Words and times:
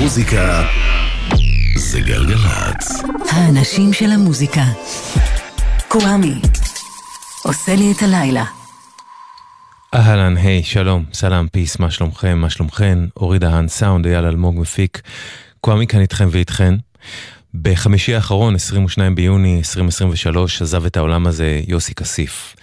המוזיקה 0.00 0.62
זה 1.76 2.00
גלגלצ. 2.00 3.02
האנשים 3.30 3.92
של 3.92 4.10
המוזיקה. 4.10 4.64
קוואמי. 5.88 6.34
עושה 7.44 7.74
לי 7.74 7.92
את 7.92 8.02
הלילה. 8.02 8.44
אהלן, 9.94 10.36
היי, 10.36 10.62
שלום, 10.62 11.04
סלאם, 11.12 11.48
פיס, 11.48 11.78
מה 11.78 11.90
שלומכם, 11.90 12.38
מה 12.38 12.50
שלומכן? 12.50 12.98
אורי 13.16 13.38
דהן, 13.38 13.68
סאונד, 13.68 14.06
אייל 14.06 14.24
אלמוג 14.24 14.54
מפיק. 14.58 15.02
קוואמי 15.60 15.86
כאן 15.86 16.00
איתכם 16.00 16.28
ואיתכן. 16.30 16.74
בחמישי 17.54 18.14
האחרון, 18.14 18.54
22 18.54 19.14
ביוני 19.14 19.58
2023, 19.58 20.62
עזב 20.62 20.84
את 20.84 20.96
העולם 20.96 21.26
הזה 21.26 21.60
יוסי 21.66 21.94
כסיף. 21.94 22.56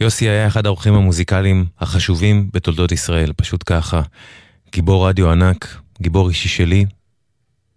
יוסי 0.00 0.28
היה 0.28 0.46
אחד 0.46 0.66
האורחים 0.66 0.94
המוזיקליים 0.94 1.64
החשובים 1.80 2.48
בתולדות 2.52 2.92
ישראל, 2.92 3.32
פשוט 3.36 3.62
ככה. 3.66 4.02
גיבור 4.72 5.08
רדיו 5.08 5.30
ענק, 5.30 5.81
גיבור 6.02 6.28
אישי 6.28 6.48
שלי, 6.48 6.84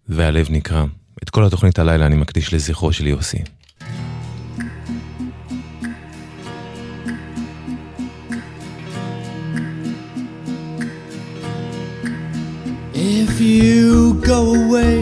והלב 0.09 0.47
נקרע. 0.49 0.85
את 1.23 1.29
כל 1.29 1.45
התוכנית 1.45 1.79
הלילה 1.79 2.05
אני 2.05 2.15
מקדיש 2.15 2.53
לזכרו 2.53 2.93
של 2.93 3.07
יוסי. 3.07 3.37
If 12.93 13.41
you 13.41 14.13
go 14.33 14.39
away 14.61 14.99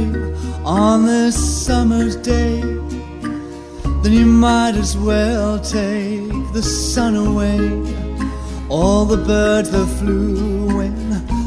on 0.66 1.06
this 1.06 1.38
summer's 1.66 2.16
day, 2.34 2.56
then 4.02 4.14
you 4.20 4.28
might 4.46 4.76
as 4.84 4.98
well 4.98 5.60
take 5.60 6.34
the 6.58 6.64
sun 6.92 7.14
away. 7.28 7.62
All 8.76 9.06
the 9.14 9.22
birds 9.32 9.70
that 9.76 9.88
flew 10.00 10.82
in 10.86 11.03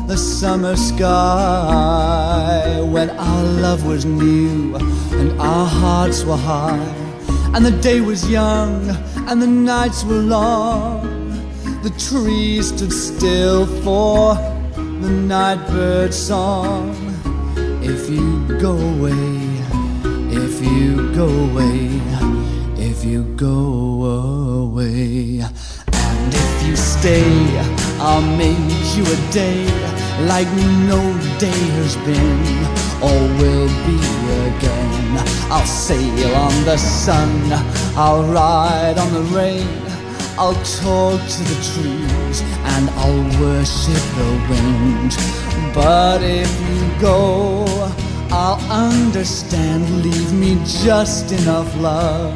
the 0.07 0.17
summer 0.17 0.77
sky 0.77 2.81
when 2.81 3.11
our 3.11 3.43
love 3.43 3.85
was 3.85 4.05
new 4.05 4.77
and 4.77 5.41
our 5.41 5.67
hearts 5.67 6.25
were 6.25 6.37
high, 6.37 6.95
and 7.55 7.67
the 7.67 7.73
day 7.83 8.01
was 8.01 8.31
young 8.31 8.89
and 9.29 9.43
the 9.43 9.47
nights 9.47 10.05
were 10.05 10.15
long. 10.15 11.03
The 11.83 11.91
trees 11.99 12.69
stood 12.69 12.93
still 12.93 13.67
for 13.83 14.37
the 14.77 15.11
nightbird 15.11 16.15
song. 16.15 16.95
If 17.83 18.09
you 18.09 18.47
go 18.61 18.77
away, 18.77 19.59
if 20.31 20.63
you 20.63 21.13
go 21.15 21.29
away, 21.29 22.01
if 22.77 23.05
you 23.05 23.25
go 23.35 24.67
away, 24.67 25.43
you 26.67 26.77
stay, 26.77 27.25
I'll 27.99 28.27
make 28.37 28.59
you 28.97 29.05
a 29.05 29.33
day 29.33 29.67
like 30.27 30.49
no 30.91 31.01
day 31.39 31.63
has 31.79 31.97
been 32.09 32.43
or 33.03 33.19
will 33.39 33.69
be 33.87 33.99
again. 34.49 35.19
I'll 35.51 35.67
sail 35.67 36.35
on 36.35 36.65
the 36.65 36.77
sun, 36.77 37.31
I'll 37.97 38.25
ride 38.25 38.99
on 38.99 39.13
the 39.13 39.23
rain. 39.37 39.69
I'll 40.39 40.61
talk 40.83 41.21
to 41.21 41.43
the 41.51 41.59
trees 41.73 42.43
and 42.73 42.91
I'll 42.91 43.25
worship 43.41 44.05
the 44.21 44.33
wind. 44.51 45.17
But 45.75 46.23
if 46.23 46.51
you 46.69 47.01
go, 47.01 47.65
I'll 48.31 48.61
understand. 48.71 50.03
Leave 50.03 50.33
me 50.35 50.57
just 50.67 51.33
enough 51.33 51.75
love 51.81 52.35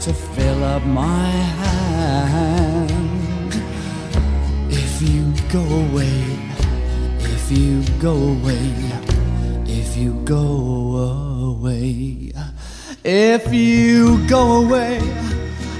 to 0.00 0.12
fill 0.12 0.62
up 0.64 0.84
my 0.84 1.30
hand. 1.30 2.67
Go 5.50 5.64
away, 5.64 6.38
if 7.20 7.50
you 7.50 7.82
go 7.98 8.12
away, 8.12 8.74
if 9.64 9.96
you 9.96 10.12
go 10.24 11.56
away, 11.56 12.32
if 13.02 13.52
you 13.52 14.26
go 14.28 14.62
away 14.62 15.00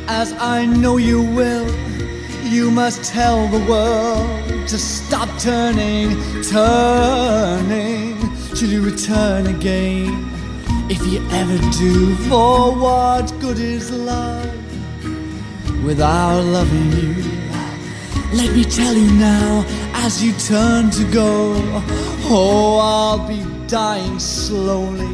as 0.09 0.33
I 0.39 0.65
know 0.65 0.97
you 0.97 1.21
will. 1.21 1.69
You 2.45 2.71
must 2.71 3.05
tell 3.05 3.47
the 3.49 3.63
world 3.71 4.69
to 4.69 4.79
stop 4.79 5.29
turning, 5.39 6.17
turning 6.45 8.17
till 8.55 8.71
you 8.71 8.83
return 8.83 9.49
again. 9.49 10.31
If 10.89 11.07
you 11.07 11.21
ever 11.31 11.59
do, 11.79 12.15
for 12.29 12.75
what 12.75 13.31
good 13.39 13.59
is 13.59 13.91
love 13.91 14.51
without 15.85 16.43
loving 16.43 16.93
you? 16.93 17.38
Let 18.33 18.55
me 18.55 18.63
tell 18.63 18.95
you 18.95 19.11
now, 19.13 19.65
as 19.95 20.23
you 20.23 20.33
turn 20.35 20.91
to 20.91 21.05
go, 21.11 21.55
oh, 22.31 22.79
I'll 22.79 23.27
be 23.27 23.43
dying 23.67 24.19
slowly 24.19 25.09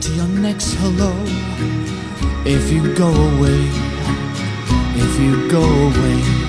to 0.00 0.12
your 0.14 0.26
next 0.26 0.72
hello. 0.74 1.12
If 2.46 2.72
you 2.72 2.94
go 2.94 3.08
away, 3.08 3.60
if 4.96 5.20
you 5.20 5.50
go 5.50 5.62
away, 5.62 6.39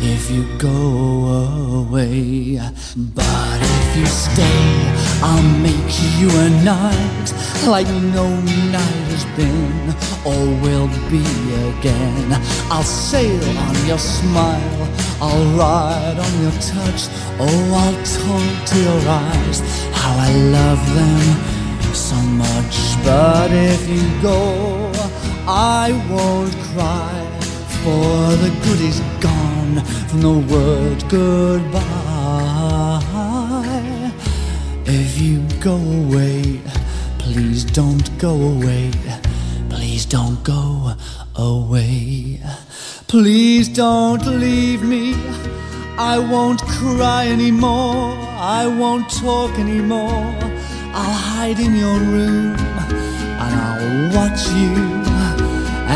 if 0.00 0.30
you 0.30 0.44
go 0.58 1.86
away. 1.86 2.60
But 2.96 3.60
if 3.60 3.96
you 3.96 4.06
stay, 4.06 4.64
I'll 5.22 5.42
make 5.58 5.92
you 6.18 6.28
a 6.30 6.50
night 6.64 7.28
like 7.66 7.88
no 7.88 8.28
night 8.70 9.08
has 9.12 9.24
been 9.36 9.94
or 10.24 10.40
will 10.62 10.88
be 11.10 11.24
again. 11.70 12.32
I'll 12.70 12.82
sail 12.82 13.58
on 13.58 13.86
your 13.86 13.98
smile, 13.98 14.88
I'll 15.20 15.44
ride 15.56 16.18
on 16.18 16.42
your 16.42 16.56
touch. 16.60 17.08
Oh, 17.40 17.60
I'll 17.82 17.98
talk 18.04 18.68
to 18.70 18.78
your 18.78 19.02
eyes, 19.08 19.60
how 19.92 20.14
I 20.16 20.32
love 20.58 20.82
them 20.94 21.58
so 21.94 22.16
much. 22.16 22.76
But 23.04 23.50
if 23.52 23.88
you 23.88 24.02
go, 24.22 24.92
I 25.46 25.92
won't 26.10 26.54
cry, 26.72 27.27
for 27.84 28.36
the 28.44 28.50
good 28.64 28.80
is 28.80 29.00
gone 29.20 29.84
from 30.08 30.20
the 30.20 30.38
word 30.52 31.08
goodbye. 31.08 31.78
If 34.84 35.20
you 35.20 35.42
go 35.60 35.76
away, 35.76 36.60
please 37.18 37.64
don't 37.64 38.08
go 38.18 38.34
away. 38.54 38.90
Please 39.68 40.04
don't 40.06 40.42
go 40.42 40.94
away. 41.36 42.40
Please 43.06 43.68
don't 43.68 44.26
leave 44.26 44.82
me. 44.82 45.14
I 45.98 46.18
won't 46.18 46.62
cry 46.62 47.26
anymore. 47.28 48.16
I 48.60 48.66
won't 48.66 49.08
talk 49.10 49.58
anymore. 49.58 50.26
I'll 51.00 51.18
hide 51.32 51.58
in 51.60 51.74
your 51.76 51.98
room 51.98 52.56
and 53.42 53.52
I'll 53.66 54.16
watch 54.16 54.48
you 54.50 55.07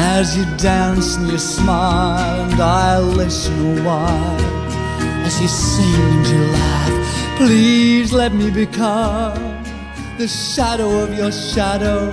as 0.02 0.36
you 0.36 0.44
dance 0.56 1.16
and 1.16 1.30
you 1.30 1.38
smile, 1.38 2.50
and 2.50 2.60
I'll 2.60 3.04
listen 3.04 3.78
a 3.78 3.82
while 3.84 4.40
as 5.26 5.40
you 5.40 5.48
sing 5.48 5.94
and 5.94 6.26
you 6.26 6.44
laugh. 6.58 7.36
Please 7.36 8.12
let 8.12 8.32
me 8.34 8.50
become 8.50 9.64
the 10.18 10.26
shadow 10.26 10.90
of 11.04 11.14
your 11.14 11.30
shadow, 11.30 12.10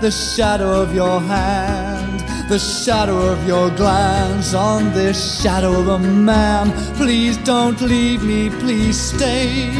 the 0.00 0.10
shadow 0.10 0.82
of 0.82 0.94
your 0.94 1.20
hand, 1.20 2.20
the 2.48 2.58
shadow 2.58 3.18
of 3.32 3.46
your 3.46 3.68
glance 3.70 4.54
on 4.54 4.92
this 4.92 5.42
shadow 5.42 5.72
of 5.80 5.88
a 5.88 5.98
man. 5.98 6.72
Please 6.96 7.36
don't 7.38 7.80
leave 7.82 8.22
me, 8.22 8.48
please 8.48 8.98
stay. 8.98 9.70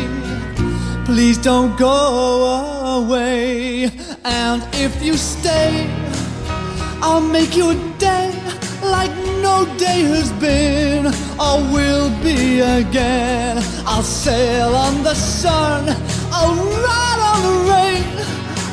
Please 1.05 1.39
don't 1.39 1.78
go 1.78 3.00
away. 3.00 3.91
And 4.25 4.62
if 4.75 5.03
you 5.03 5.16
stay, 5.16 6.06
I'll 7.03 7.21
make 7.21 7.57
you 7.57 7.71
a 7.71 7.75
day 7.99 8.33
like 8.83 9.11
no 9.43 9.65
day 9.79 10.01
has 10.03 10.33
been 10.33 11.07
or 11.39 11.57
will 11.75 12.11
be 12.23 12.61
again. 12.61 13.57
I'll 13.87 14.03
sail 14.03 14.75
on 14.75 15.03
the 15.03 15.15
sun, 15.15 15.89
I'll 16.33 16.57
ride 16.87 17.21
on 17.33 17.41
the 17.48 17.57
rain, 17.72 18.04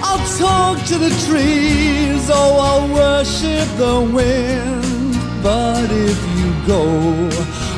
I'll 0.01 0.25
talk 0.37 0.85
to 0.87 0.97
the 0.97 1.13
trees, 1.27 2.29
oh, 2.31 2.59
I'll 2.67 2.87
worship 2.93 3.67
the 3.77 3.95
wind. 4.17 4.83
But 5.43 5.89
if 5.91 6.19
you 6.37 6.49
go, 6.65 6.83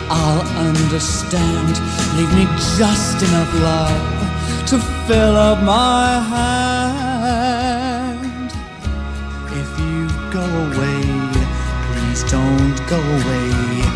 I'll 0.09 0.45
understand. 0.67 1.73
Leave 2.17 2.33
me 2.33 2.45
just 2.77 3.21
enough 3.23 3.53
love 3.55 4.67
to 4.67 4.79
fill 5.07 5.35
up 5.35 5.63
my 5.63 6.19
hand. 6.19 7.14
Away, 10.55 11.03
please 11.93 12.23
don't 12.31 12.77
go 12.87 12.99
away. 12.99 13.94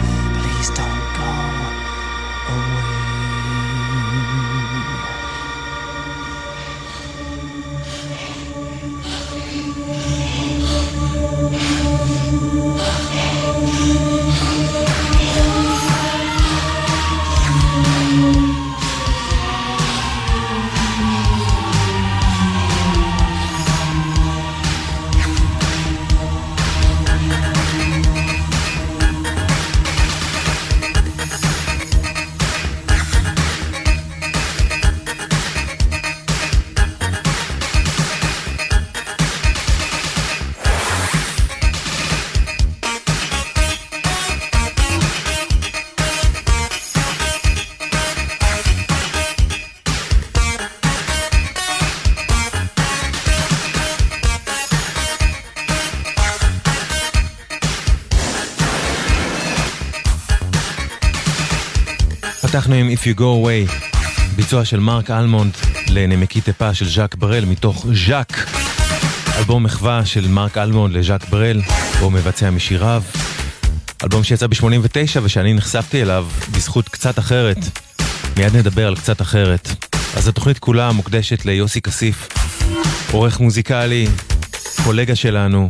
פתחנו 62.60 62.76
עם 62.76 62.90
If 62.90 63.06
You 63.06 63.20
Go 63.20 63.22
Away, 63.22 63.88
ביצוע 64.36 64.66
של 64.66 64.80
מרק 64.80 65.12
אלמונד 65.12 65.54
לנמקי 65.90 66.42
טיפה 66.42 66.74
של 66.74 66.90
ז'אק 66.90 67.16
ברל 67.16 67.46
מתוך 67.46 67.86
ז'אק, 68.08 68.50
אלבום 69.38 69.64
מחווה 69.64 70.06
של 70.06 70.28
מרק 70.28 70.58
אלמונד 70.58 70.96
לז'אק 70.96 71.30
ברל, 71.30 71.62
בו 72.00 72.10
מבצע 72.10 72.50
משיריו. 72.50 73.04
אלבום 74.04 74.24
שיצא 74.24 74.48
ב-89 74.48 75.20
ושאני 75.24 75.54
נחשפתי 75.54 76.02
אליו 76.02 76.28
בזכות 76.52 76.90
קצת 76.90 77.20
אחרת. 77.20 77.58
מיד 78.38 78.56
נדבר 78.56 78.88
על 78.88 78.96
קצת 78.96 79.22
אחרת. 79.22 79.70
אז 80.18 80.28
התוכנית 80.28 80.60
כולה 80.60 80.92
מוקדשת 80.92 81.46
ליוסי 81.46 81.82
כסיף, 81.82 82.30
עורך 83.12 83.40
מוזיקלי, 83.40 84.08
קולגה 84.84 85.16
שלנו, 85.16 85.70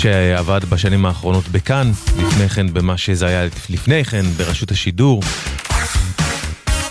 שעבד 0.00 0.60
בשנים 0.64 1.06
האחרונות 1.06 1.48
בכאן, 1.48 1.92
לפני 2.18 2.48
כן 2.48 2.72
במה 2.72 2.98
שזה 2.98 3.26
היה 3.26 3.48
לפני 3.70 4.04
כן 4.04 4.26
ברשות 4.36 4.70
השידור. 4.70 5.22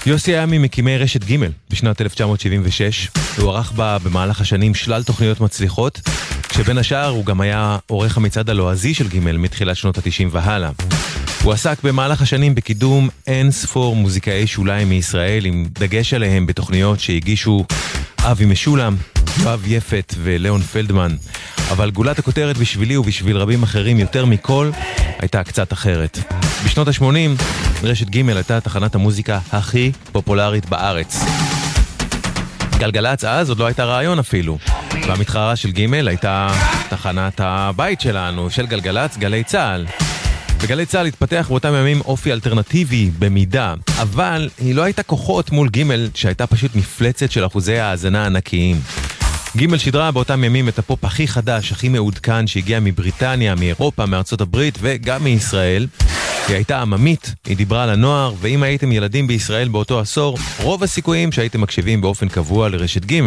יוסי 0.06 0.32
היה 0.32 0.46
ממקימי 0.46 0.98
רשת 0.98 1.24
ג' 1.24 1.36
בשנת 1.70 2.02
1976, 2.02 3.08
הוא 3.38 3.52
ערך 3.52 3.72
בה 3.72 3.98
במהלך 4.04 4.42
השנים 4.42 4.76
שלל 4.76 5.04
תוכניות 5.04 5.42
מצליחות, 5.42 6.02
כשבין 6.50 6.78
השאר 6.78 7.08
הוא 7.08 7.26
גם 7.26 7.42
היה 7.42 7.78
עורך 7.88 8.18
המצעד 8.18 8.50
הלועזי 8.50 8.94
של 8.94 9.08
ג' 9.08 9.20
מתחילת 9.20 9.78
שנות 9.78 9.98
ה-90 9.98 10.28
והלאה. 10.32 10.72
הוא 11.44 11.54
עסק 11.54 11.84
במהלך 11.84 12.22
השנים 12.22 12.56
בקידום 12.56 13.10
אין 13.28 13.52
ספור 13.52 13.96
מוזיקאי 13.96 14.48
שוליים 14.48 14.90
מישראל, 14.90 15.46
עם 15.46 15.66
דגש 15.80 16.14
עליהם 16.14 16.46
בתוכניות 16.46 17.00
שהגישו 17.00 17.66
אבי 18.24 18.46
משולם, 18.46 18.96
יואב 19.38 19.64
יפת 19.68 20.14
ולאון 20.24 20.62
פלדמן. 20.62 21.16
אבל 21.72 21.92
גולת 21.92 22.20
הכותרת 22.20 22.58
בשבילי 22.58 22.98
ובשביל 22.98 23.38
רבים 23.38 23.64
אחרים 23.64 24.00
יותר 24.00 24.26
מכל 24.26 24.72
הייתה 25.20 25.44
קצת 25.44 25.74
אחרת. 25.74 26.20
בשנות 26.66 26.88
ה-80 26.88 27.44
רשת 27.84 28.10
ג' 28.10 28.30
הייתה 28.30 28.60
תחנת 28.60 28.96
המוזיקה 28.96 29.40
הכי 29.52 29.92
פופולרית 30.12 30.70
בארץ. 30.70 31.20
גלגלצ 32.78 33.24
אז 33.24 33.50
עוד 33.50 33.60
לא 33.60 33.66
הייתה 33.66 33.84
רעיון 33.84 34.20
אפילו. 34.20 34.58
והמתחרה 35.08 35.56
של 35.56 35.72
ג' 35.72 35.94
הייתה 35.94 36.48
תחנת 36.90 37.42
הבית 37.44 38.02
שלנו, 38.02 38.50
של 38.50 38.66
גלגלצ, 38.66 39.18
גלי 39.18 39.44
צה"ל. 39.44 39.86
בגלי 40.64 40.86
צה"ל 40.86 41.06
התפתח 41.06 41.46
באותם 41.50 41.74
ימים 41.74 42.02
אופי 42.02 42.32
אלטרנטיבי 42.32 43.12
במידה, 43.20 43.74
אבל 44.02 44.50
היא 44.58 44.76
לא 44.76 44.82
הייתה 44.84 45.04
כוחות 45.04 45.52
מול 45.52 45.70
ג' 45.70 45.84
שהייתה 46.14 46.48
פשוט 46.48 46.76
מפלצת 46.76 47.32
של 47.32 47.46
אחוזי 47.46 47.80
האזנה 47.80 48.26
ענקיים. 48.26 48.82
ג' 49.58 49.78
שידרה 49.78 50.12
באותם 50.12 50.44
ימים 50.44 50.70
את 50.70 50.80
הפופ 50.80 51.06
הכי 51.06 51.28
חדש, 51.28 51.72
הכי 51.72 51.90
מעודכן, 51.90 52.48
שהגיע 52.48 52.80
מבריטניה, 52.80 53.56
מאירופה, 53.56 54.06
מארצות 54.06 54.42
הברית 54.42 54.78
וגם 54.82 55.24
מישראל. 55.24 55.88
היא 56.48 56.56
הייתה 56.56 56.82
עממית, 56.82 57.34
היא 57.46 57.58
דיברה 57.58 57.84
על 57.84 57.90
הנוער, 57.90 58.34
ואם 58.42 58.64
הייתם 58.64 58.92
ילדים 58.92 59.28
בישראל 59.28 59.68
באותו 59.68 60.00
עשור, 60.00 60.38
רוב 60.62 60.84
הסיכויים 60.84 61.32
שהייתם 61.32 61.62
מקשיבים 61.62 62.02
באופן 62.02 62.30
קבוע 62.30 62.70
לרשת 62.70 63.06
ג'. 63.06 63.22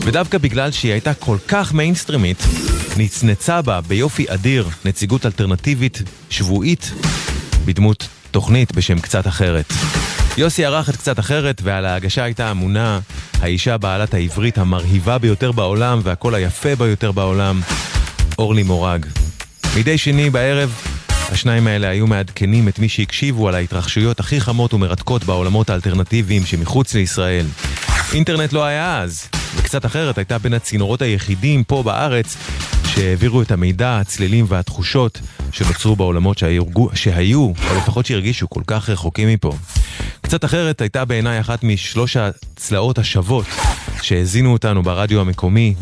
ודווקא 0.00 0.38
בגלל 0.38 0.70
שהיא 0.70 0.92
הייתה 0.92 1.14
כל 1.14 1.36
כך 1.48 1.72
מיינסטרימית, 1.74 2.42
נצנצה 2.96 3.62
בה 3.62 3.80
ביופי 3.80 4.26
אדיר 4.28 4.68
נציגות 4.84 5.26
אלטרנטיבית, 5.26 6.02
שבועית, 6.30 6.92
בדמות 7.64 8.08
תוכנית 8.30 8.74
בשם 8.74 8.98
קצת 8.98 9.26
אחרת. 9.26 9.72
יוסי 10.36 10.64
ערך 10.64 10.88
את 10.88 10.96
קצת 10.96 11.18
אחרת, 11.18 11.60
ועל 11.64 11.86
ההגשה 11.86 12.24
הייתה 12.24 12.50
אמונה 12.50 13.00
האישה 13.40 13.78
בעלת 13.78 14.14
העברית 14.14 14.58
המרהיבה 14.58 15.18
ביותר 15.18 15.52
בעולם 15.52 16.00
והקול 16.02 16.34
היפה 16.34 16.76
ביותר 16.76 17.12
בעולם, 17.12 17.60
אורלי 18.38 18.62
מורג. 18.62 19.06
מדי 19.76 19.98
שני 19.98 20.30
בערב, 20.30 20.74
השניים 21.08 21.66
האלה 21.66 21.88
היו 21.88 22.06
מעדכנים 22.06 22.68
את 22.68 22.78
מי 22.78 22.88
שהקשיבו 22.88 23.48
על 23.48 23.54
ההתרחשויות 23.54 24.20
הכי 24.20 24.40
חמות 24.40 24.74
ומרתקות 24.74 25.24
בעולמות 25.24 25.70
האלטרנטיביים 25.70 26.46
שמחוץ 26.46 26.94
לישראל. 26.94 27.46
אינטרנט 28.12 28.52
לא 28.52 28.64
היה 28.64 29.00
אז, 29.00 29.28
וקצת 29.56 29.86
אחרת 29.86 30.18
הייתה 30.18 30.38
בין 30.38 30.54
הצינורות 30.54 31.02
היחידים 31.02 31.64
פה 31.64 31.82
בארץ 31.82 32.36
שהעבירו 32.94 33.42
את 33.42 33.50
המידע, 33.50 33.98
הצלילים 33.98 34.44
והתחושות 34.48 35.20
שנוצרו 35.52 35.96
בעולמות 35.96 36.38
שהיורגו, 36.38 36.90
שהיו, 36.94 37.40
או 37.40 37.76
לפחות 37.76 38.06
שהרגישו 38.06 38.50
כל 38.50 38.62
כך 38.66 38.90
רחוקים 38.90 39.28
מפה. 39.28 39.52
קצת 40.22 40.44
אחרת 40.44 40.80
הייתה 40.80 41.04
בעיניי 41.04 41.40
אחת 41.40 41.64
משלוש 41.64 42.16
הצלעות 42.16 42.98
השוות 42.98 43.46
שהזינו 44.02 44.52
אותנו 44.52 44.82
ברדיו 44.82 45.20
המקומי 45.20 45.74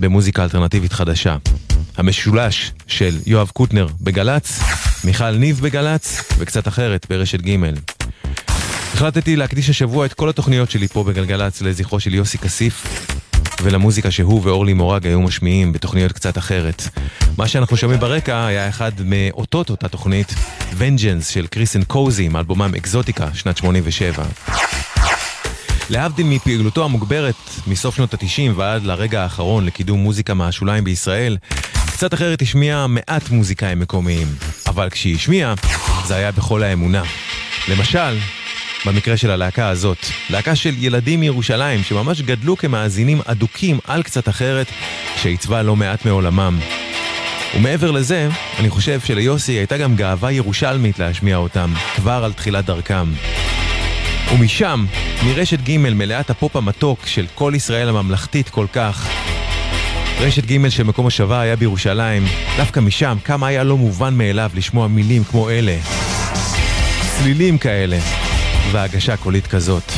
במוזיקה 0.00 0.44
אלטרנטיבית 0.44 0.92
חדשה. 0.92 1.36
המשולש 1.96 2.72
של 2.86 3.18
יואב 3.26 3.50
קוטנר 3.52 3.86
בגל"צ, 4.00 4.60
מיכל 5.04 5.30
ניב 5.30 5.60
בגל"צ 5.60 6.32
וקצת 6.38 6.68
אחרת 6.68 7.06
ברשת 7.10 7.40
ג'. 7.40 7.56
החלטתי 8.94 9.36
להקדיש 9.36 9.70
השבוע 9.70 10.06
את 10.06 10.14
כל 10.14 10.28
התוכניות 10.28 10.70
שלי 10.70 10.88
פה 10.88 11.04
בגלגלצ 11.04 11.62
לזכרו 11.62 12.00
של 12.00 12.14
יוסי 12.14 12.38
כסיף 12.38 13.06
ולמוזיקה 13.62 14.10
שהוא 14.10 14.40
ואורלי 14.44 14.72
מורג 14.72 15.06
היו 15.06 15.20
משמיעים 15.20 15.72
בתוכניות 15.72 16.12
קצת 16.12 16.38
אחרת. 16.38 16.82
מה 17.38 17.48
שאנחנו 17.48 17.76
שומעים 17.76 18.00
ברקע 18.00 18.46
היה 18.46 18.68
אחד 18.68 18.92
מאותות 19.04 19.70
אותה 19.70 19.88
תוכנית, 19.88 20.34
Vengeance 20.78 21.32
של 21.32 21.46
קריסן 21.46 21.84
קוזי 21.84 22.28
מאלבומם 22.28 22.72
אקזוטיקה, 22.76 23.28
שנת 23.34 23.56
87. 23.56 24.24
להבדיל 25.90 26.26
מפעילותו 26.26 26.84
המוגברת 26.84 27.34
מסוף 27.66 27.96
שנות 27.96 28.14
ה-90 28.14 28.52
ועד 28.56 28.82
לרגע 28.82 29.22
האחרון 29.22 29.66
לקידום 29.66 30.00
מוזיקה 30.00 30.34
מהשוליים 30.34 30.84
בישראל, 30.84 31.36
קצת 31.86 32.14
אחרת 32.14 32.42
השמיעה 32.42 32.86
מעט 32.86 33.30
מוזיקאים 33.30 33.80
מקומיים. 33.80 34.26
אבל 34.66 34.90
כשהיא 34.90 35.16
השמיעה, 35.16 35.54
זה 36.06 36.16
היה 36.16 36.32
בכל 36.32 36.62
האמונה. 36.62 37.02
למשל, 37.68 38.18
במקרה 38.86 39.16
של 39.16 39.30
הלהקה 39.30 39.68
הזאת, 39.68 39.98
להקה 40.30 40.56
של 40.56 40.74
ילדים 40.78 41.20
מירושלים 41.20 41.82
שממש 41.82 42.22
גדלו 42.22 42.56
כמאזינים 42.56 43.20
אדוקים 43.24 43.78
על 43.86 44.02
קצת 44.02 44.28
אחרת, 44.28 44.66
שעיצבה 45.16 45.62
לא 45.62 45.76
מעט 45.76 46.04
מעולמם. 46.04 46.58
ומעבר 47.56 47.90
לזה, 47.90 48.28
אני 48.58 48.70
חושב 48.70 49.00
שליוסי 49.00 49.52
הייתה 49.52 49.78
גם 49.78 49.96
גאווה 49.96 50.32
ירושלמית 50.32 50.98
להשמיע 50.98 51.36
אותם, 51.36 51.72
כבר 51.96 52.24
על 52.24 52.32
תחילת 52.32 52.64
דרכם. 52.64 53.12
ומשם, 54.34 54.86
מרשת 55.26 55.60
ג' 55.60 55.76
מלאת 55.76 56.30
הפופ 56.30 56.56
המתוק 56.56 57.06
של 57.06 57.26
כל 57.34 57.52
ישראל 57.56 57.88
הממלכתית 57.88 58.48
כל 58.48 58.66
כך, 58.72 59.08
רשת 60.20 60.44
ג' 60.44 60.68
שמקום 60.68 61.06
השבה 61.06 61.40
היה 61.40 61.56
בירושלים, 61.56 62.24
דווקא 62.56 62.80
משם 62.80 63.16
כמה 63.24 63.46
היה 63.46 63.64
לא 63.64 63.76
מובן 63.76 64.14
מאליו 64.14 64.50
לשמוע 64.54 64.88
מילים 64.88 65.24
כמו 65.24 65.50
אלה. 65.50 65.76
צלילים 67.18 67.58
כאלה, 67.58 67.98
והגשה 68.72 69.16
קולית 69.16 69.46
כזאת. 69.46 69.92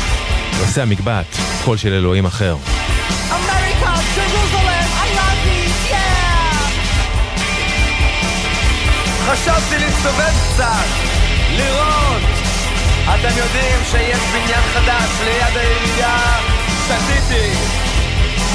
עושה 0.60 0.82
המגבעת, 0.82 1.26
קול 1.64 1.76
של 1.76 1.92
אלוהים 1.92 2.26
אחר. 2.26 2.56
חשבתי 9.26 9.78
להסתובב 9.78 10.32
קצת, 10.54 10.86
לראות. 11.56 12.22
אתם 13.04 13.38
יודעים 13.38 13.80
שיש 13.90 14.20
בניין 14.32 14.62
חדש 14.74 15.10
ליד 15.24 15.56
העירייה, 15.56 16.18
שתיתי. 16.86 17.50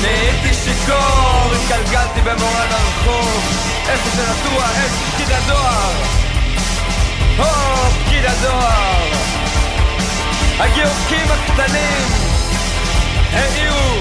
נהייתי 0.01 0.53
שיכור, 0.53 1.51
התגלגלתי 1.53 2.22
במורד 2.22 2.72
הרחוב, 2.72 3.43
איפה 3.89 4.10
שנטוע 4.10 4.65
את 4.65 4.91
פקיד 5.13 5.32
הדואר. 5.32 5.93
הו, 7.38 7.91
פקיד 8.05 8.25
הדואר. 8.25 9.13
הגירוקים 10.60 11.27
הקטנים 11.31 12.07
העירו 13.33 14.00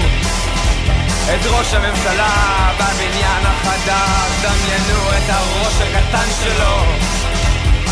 את 1.33 1.45
ראש 1.45 1.73
הממשלה 1.73 2.71
בבניין 2.75 3.45
החדש. 3.45 4.31
דמיינו 4.41 5.09
את 5.09 5.29
הראש 5.29 5.73
הקטן 5.81 6.29
שלו. 6.43 6.83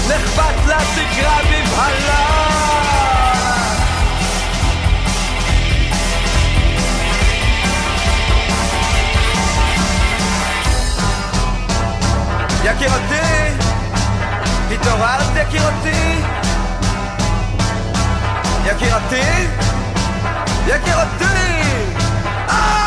נחבט 0.08 0.56
לתקרה 0.66 1.38
בבהלה. 1.44 2.52
יקירתי, 12.64 13.56
התעוררת 14.72 15.36
Y'a 18.72 18.78
qui 18.78 18.86
raté 18.86 19.18
Y'a 20.66 20.80
qui 20.80 20.92
raté 20.92 21.26
Ah 22.48 22.81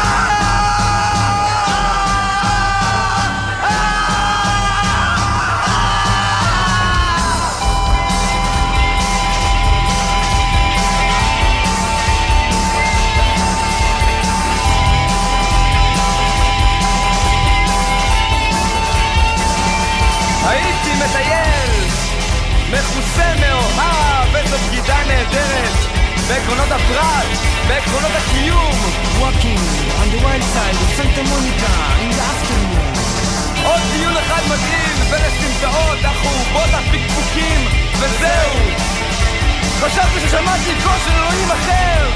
בעקרונות 26.29 26.71
הפרט, 26.71 27.27
בעקרונות 27.69 28.11
הקיום. 28.17 28.75
Walking 29.21 29.61
on 30.01 30.07
the 30.13 30.21
wild 30.25 30.45
side 30.55 30.77
of 30.85 30.89
Santa 30.97 31.23
Monica 31.31 31.73
in 32.03 32.11
the 32.17 32.25
afternoon. 32.33 32.95
עוד 33.65 33.81
דיון 33.93 34.17
אחד 34.17 34.43
מגעיל, 34.45 34.97
ולסמטאות, 35.11 35.99
החורבות, 36.05 36.71
הפקפוקים, 36.75 37.61
וזהו. 37.99 38.55
חשבתי 39.81 40.21
ששמעתי 40.21 40.73
קול 40.83 40.99
של 41.05 41.13
אלוהים 41.13 41.51
אחר. 41.51 42.11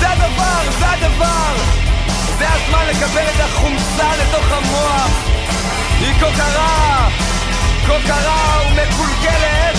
זה 0.00 0.10
הדבר, 0.10 0.62
זה 0.78 0.90
הדבר. 0.90 1.54
זה 2.38 2.46
הזמן 2.48 2.86
לקבל 2.90 3.26
את 3.34 3.40
החומצה 3.40 4.16
לתוך 4.16 4.52
המוח. 4.52 5.10
היא 6.00 6.14
כה 6.20 6.30
קרה, 6.36 7.08
כה 7.86 7.96
קרה 8.06 8.58
ומקולקלת. 8.66 9.76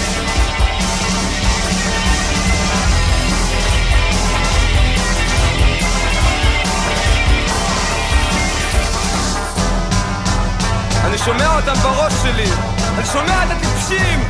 אני 11.03 11.17
שומע 11.17 11.55
אותם 11.55 11.74
בראש 11.74 12.13
שלי, 12.24 12.50
אני 12.98 13.05
שומע 13.05 13.43
את 13.43 13.51
הטיפשים, 13.51 14.24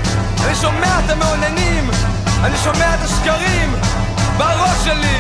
אני 0.46 0.56
שומע 0.56 1.00
את 1.06 1.10
המאוננים, 1.10 1.90
אני 2.44 2.58
שומע 2.58 2.94
את 2.94 3.00
השקרים. 3.02 3.76
בראש 4.38 4.84
שלי, 4.84 5.18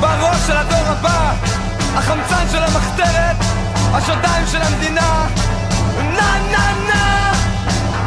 בראש 0.00 0.46
של 0.46 0.56
הדור 0.56 0.86
הבא, 0.86 1.32
החמצן 1.94 2.44
של 2.52 2.62
המחתרת, 2.62 3.36
השודיים 3.92 4.46
של 4.46 4.62
המדינה, 4.62 5.26
נה 5.96 6.38
נה 6.50 6.72
נה, 6.88 7.32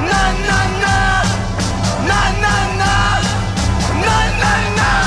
נה 0.01 0.31
נה 0.47 0.63
נה, 0.81 1.21
נה 2.07 2.31
נה 2.41 2.65
נה, 2.77 3.19
נה 3.93 4.19
נה 4.39 4.69
נה 4.75 5.06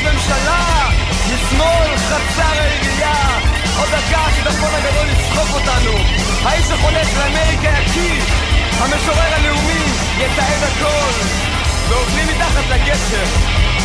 ראש 0.00 0.14
ממשלה, 0.14 0.88
משמאל 1.26 1.96
חצר 1.96 2.60
העירייה, 2.60 3.38
עוד 3.78 3.88
דקה 3.88 4.20
השיטפון 4.20 4.74
הגדול 4.74 5.08
יסחוף 5.08 5.54
אותנו, 5.54 5.92
האיש 6.44 6.70
החולק 6.70 7.06
לאמריקה 7.18 7.68
יקיא, 7.80 8.20
המשורר 8.78 9.34
הלאומי 9.34 9.84
יתעד 10.18 10.62
הכל, 10.62 11.12
ואוכלים 11.88 12.26
מתחת 12.26 12.64
לגשר, 12.70 13.24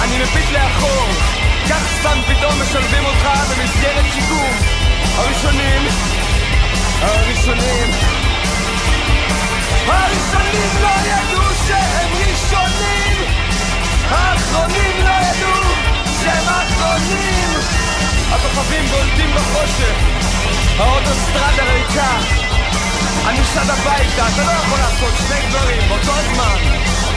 אני 0.03 0.17
מביט 0.17 0.51
לאחור, 0.51 1.07
כך 1.69 1.87
סתם 1.99 2.19
פתאום 2.27 2.61
משלבים 2.61 3.05
אותך 3.05 3.27
במסגרת 3.49 3.84
הכוכבים 18.65 18.85
בולטים 18.85 19.29
בחושך. 19.35 19.95
האוטוסטרדה 20.79 21.63
ריקה. 21.73 22.17
אני 23.27 23.39
שד 23.53 23.69
הביתה, 23.69 24.27
אתה 24.33 24.43
לא 24.43 24.51
יכול 24.51 24.79
לעשות 24.79 25.13
שני 25.27 25.39
דברים 25.49 25.89
באותו 25.89 26.11
זמן 26.33 26.57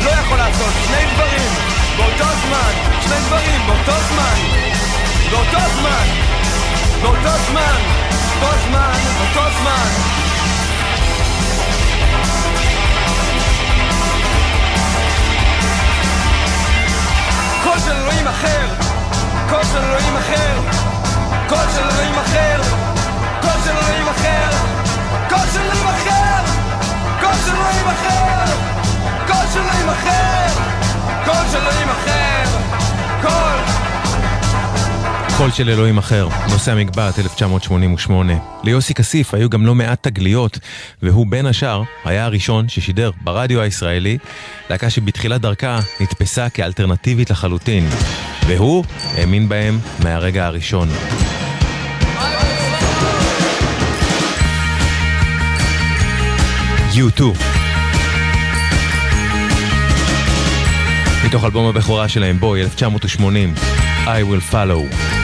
לא 0.05 0.11
יכול 0.11 0.39
לעשות 0.39 0.73
שני 0.87 1.15
דברים 1.15 1.51
באותו 1.97 2.25
זמן 2.47 2.73
שני 3.01 3.17
דברים 3.27 3.61
באותו 3.67 3.93
זמן. 4.09 4.39
באותו 5.31 5.59
זמן. 5.81 6.07
באותו 7.03 7.39
זמן. 7.51 7.81
באותו 8.41 8.57
זמן. 8.69 8.93
באותו 9.19 9.51
זמן. 9.61 9.89
קול 17.65 17.79
של 17.79 17.93
אלוהים 17.93 18.29
אחר, 18.29 18.67
קול 19.49 19.65
של 19.73 19.79
אלוהים 19.79 20.17
אחר, 20.17 20.61
קול 35.39 35.51
של 35.51 35.71
אלוהים 35.71 35.99
אחר, 35.99 36.29
נושא 36.51 36.73
המגבעת 36.73 37.19
1988. 37.19 38.33
ליוסי 38.65 38.95
כסיף 38.95 39.35
היו 39.35 39.51
גם 39.51 39.67
לא 39.67 39.75
מעט 39.75 40.03
תגליות, 40.03 40.59
והוא 41.03 41.27
בין 41.27 41.47
השאר 41.47 41.83
היה 42.05 42.25
הראשון 42.25 42.69
ששידר 42.69 43.11
ברדיו 43.21 43.61
הישראלי, 43.61 44.19
להקה 44.71 44.91
שבתחילת 44.91 45.41
דרכה 45.41 45.81
נתפסה 46.01 46.49
כאלטרנטיבית 46.49 47.31
לחלוטין. 47.31 47.89
והוא 48.49 48.85
האמין 49.15 49.49
בהם 49.49 49.79
מהרגע 50.03 50.47
הראשון. 50.47 50.89
U2 56.95 57.23
מתוך 61.27 61.45
אלבום 61.45 61.69
הבכורה 61.69 62.09
שלהם, 62.09 62.41
בואי, 62.41 62.61
1980, 62.63 63.55
I 64.05 64.09
will 64.09 64.53
follow. 64.53 65.18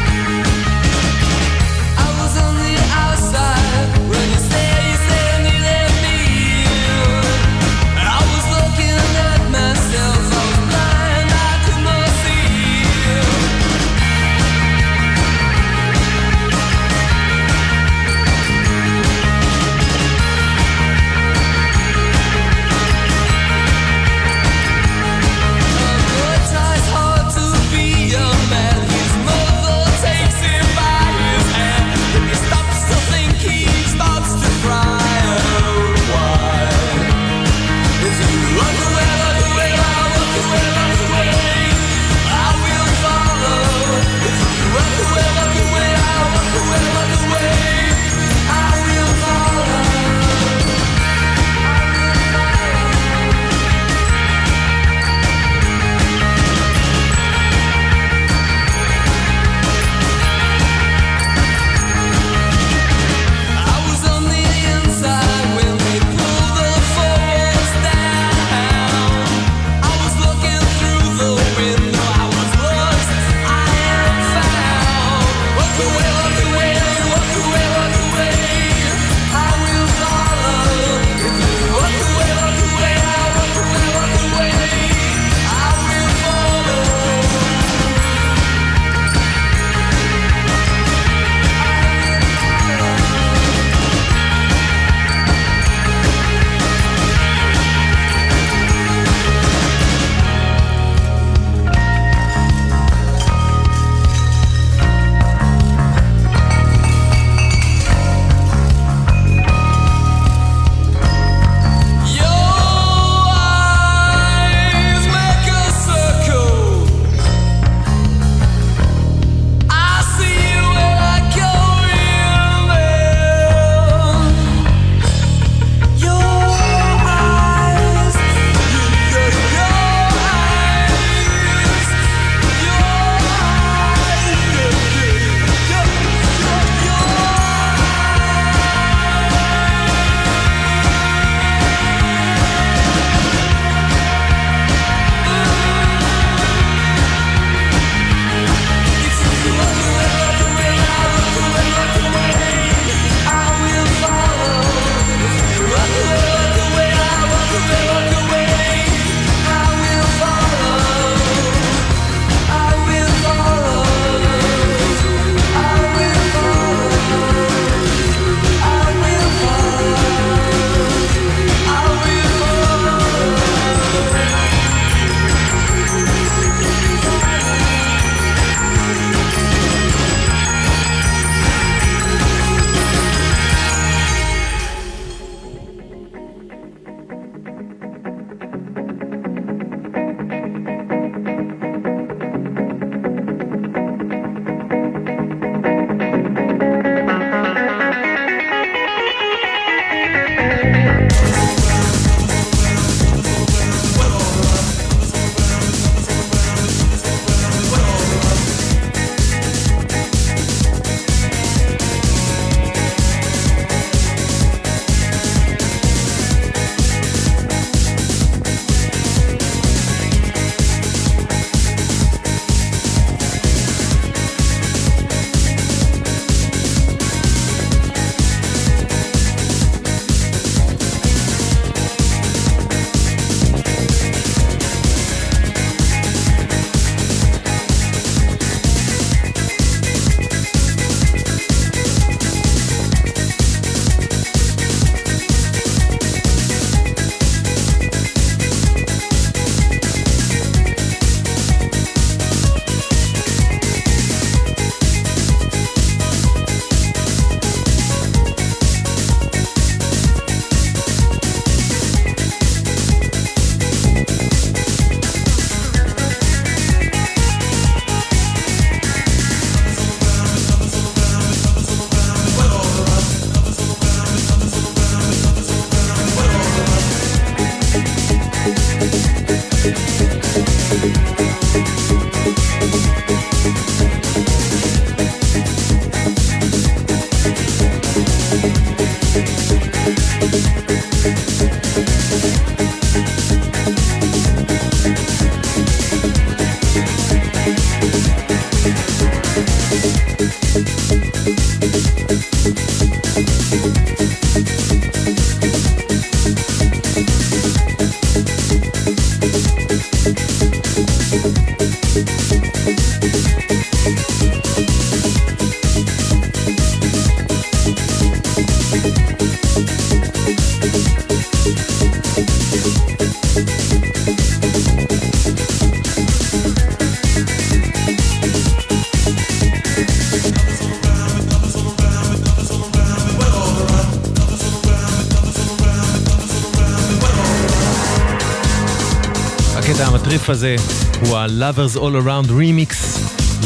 הריף 339.85 340.31
הזה 340.31 340.57
הוא 341.01 341.17
ה-Lovers 341.17 341.77
All 341.77 342.05
Around 342.05 342.31
Remix 342.31 342.75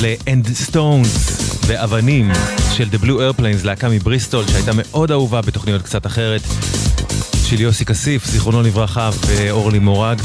ל-End 0.01 0.71
Stones 0.71 1.33
ואבנים 1.67 2.33
של 2.73 2.89
The 2.93 3.05
Blue 3.05 3.07
Airplanes, 3.07 3.65
להקה 3.65 3.89
מבריסטול 3.89 4.47
שהייתה 4.47 4.71
מאוד 4.75 5.11
אהובה 5.11 5.41
בתוכניות 5.41 5.83
קצת 5.83 6.07
אחרת 6.07 6.43
של 7.45 7.61
יוסי 7.61 7.85
כסיף, 7.85 8.27
זיכרונו 8.27 8.63
לברכה, 8.63 9.11
ואורלי 9.27 9.79
מורג. 9.79 10.21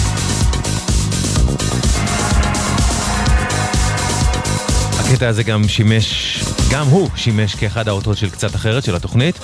הקטע 5.00 5.28
הזה 5.28 5.44
גם 5.44 5.68
שימש, 5.68 6.40
גם 6.72 6.88
הוא 6.88 7.10
שימש 7.16 7.56
כאחד 7.56 7.88
האותות 7.88 8.18
של 8.18 8.30
קצת 8.30 8.56
אחרת 8.56 8.84
של 8.84 8.96
התוכנית. 8.96 9.40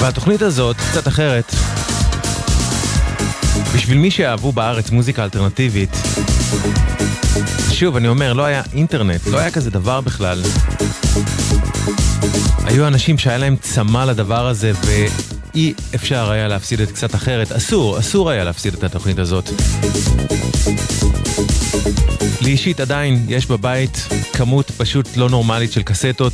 והתוכנית 0.00 0.42
הזאת, 0.42 0.76
קצת 0.76 1.08
אחרת, 1.08 1.54
בשביל 3.82 3.98
מי 3.98 4.10
שאהבו 4.10 4.52
בארץ 4.52 4.90
מוזיקה 4.90 5.24
אלטרנטיבית, 5.24 5.96
שוב, 7.72 7.96
אני 7.96 8.08
אומר, 8.08 8.32
לא 8.32 8.44
היה 8.44 8.62
אינטרנט, 8.72 9.26
לא 9.26 9.38
היה 9.38 9.50
כזה 9.50 9.70
דבר 9.70 10.00
בכלל. 10.00 10.42
היו 12.64 12.86
אנשים 12.86 13.18
שהיה 13.18 13.38
להם 13.38 13.56
צמא 13.60 14.04
לדבר 14.04 14.46
הזה, 14.46 14.72
ואי 14.84 15.72
אפשר 15.94 16.30
היה 16.30 16.48
להפסיד 16.48 16.80
את 16.80 16.90
קצת 16.90 17.14
אחרת. 17.14 17.52
אסור, 17.52 17.98
אסור 17.98 18.30
היה 18.30 18.44
להפסיד 18.44 18.74
את 18.74 18.84
התוכנית 18.84 19.18
הזאת. 19.18 19.50
לי 22.40 22.50
אישית 22.50 22.80
עדיין 22.80 23.26
יש 23.28 23.46
בבית 23.46 24.08
כמות 24.32 24.70
פשוט 24.70 25.16
לא 25.16 25.28
נורמלית 25.28 25.72
של 25.72 25.82
קסטות, 25.82 26.32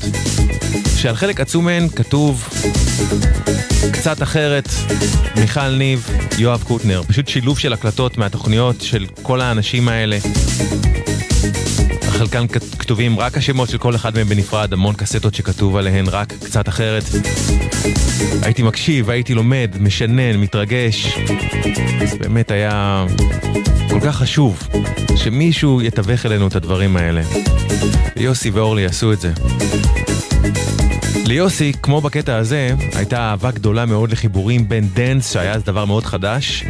שעל 0.96 1.16
חלק 1.16 1.40
עצום 1.40 1.64
מהן 1.64 1.88
כתוב 1.88 2.48
קצת 3.92 4.22
אחרת, 4.22 4.68
מיכל 5.36 5.68
ניב, 5.68 6.10
יואב 6.38 6.62
קוטנר. 6.62 7.02
פשוט 7.02 7.28
שילוב 7.28 7.58
של 7.58 7.72
הקלטות 7.72 8.18
מהתוכניות 8.18 8.80
של 8.80 9.06
כל 9.22 9.40
האנשים 9.40 9.88
האלה. 9.88 10.18
חלקן 12.10 12.46
כתובים 12.78 13.18
רק 13.18 13.36
השמות 13.36 13.68
של 13.68 13.78
כל 13.78 13.94
אחד 13.94 14.14
מהם 14.14 14.28
בנפרד, 14.28 14.72
המון 14.72 14.94
קסטות 14.94 15.34
שכתוב 15.34 15.76
עליהן 15.76 16.04
רק 16.08 16.32
קצת 16.32 16.68
אחרת. 16.68 17.04
הייתי 18.42 18.62
מקשיב, 18.62 19.10
הייתי 19.10 19.34
לומד, 19.34 19.70
משנן, 19.80 20.36
מתרגש. 20.36 21.18
זה 22.04 22.16
באמת 22.18 22.50
היה 22.50 23.04
כל 23.90 24.00
כך 24.00 24.16
חשוב 24.16 24.68
שמישהו 25.16 25.82
יתווך 25.82 26.26
אלינו 26.26 26.48
את 26.48 26.56
הדברים 26.56 26.96
האלה. 26.96 27.22
יוסי 28.16 28.50
ואורלי 28.50 28.84
עשו 28.84 29.12
את 29.12 29.20
זה. 29.20 29.32
ליוסי, 31.28 31.72
כמו 31.82 32.00
בקטע 32.00 32.36
הזה, 32.36 32.74
הייתה 32.94 33.18
אהבה 33.18 33.50
גדולה 33.50 33.86
מאוד 33.86 34.12
לחיבורים 34.12 34.68
בין 34.68 34.88
dance, 34.94 35.32
שהיה 35.32 35.52
אז 35.52 35.62
דבר 35.62 35.84
מאוד 35.84 36.04
חדש, 36.04 36.64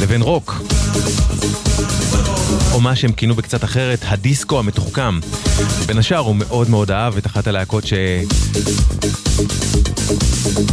לבין 0.00 0.22
רוק. 0.22 0.62
או 2.72 2.80
מה 2.80 2.96
שהם 2.96 3.12
כינו 3.12 3.34
בקצת 3.34 3.64
אחרת, 3.64 3.98
הדיסקו 4.04 4.58
המתוחכם. 4.58 5.20
בין 5.86 5.98
השאר 5.98 6.18
הוא 6.18 6.36
מאוד 6.36 6.70
מאוד 6.70 6.90
אהב 6.90 7.16
את 7.16 7.26
אחת 7.26 7.46
הלהקות 7.46 7.86
ש... 7.86 7.92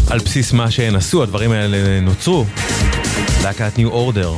על 0.10 0.20
בסיס 0.20 0.54
מה 0.54 0.72
שהן 0.72 0.96
עשו, 0.96 1.24
הדברים 1.24 1.52
האלה 1.52 2.00
נוצרו, 2.02 2.46
להקת 3.44 3.78
New 3.78 3.90
Order. 3.90 4.34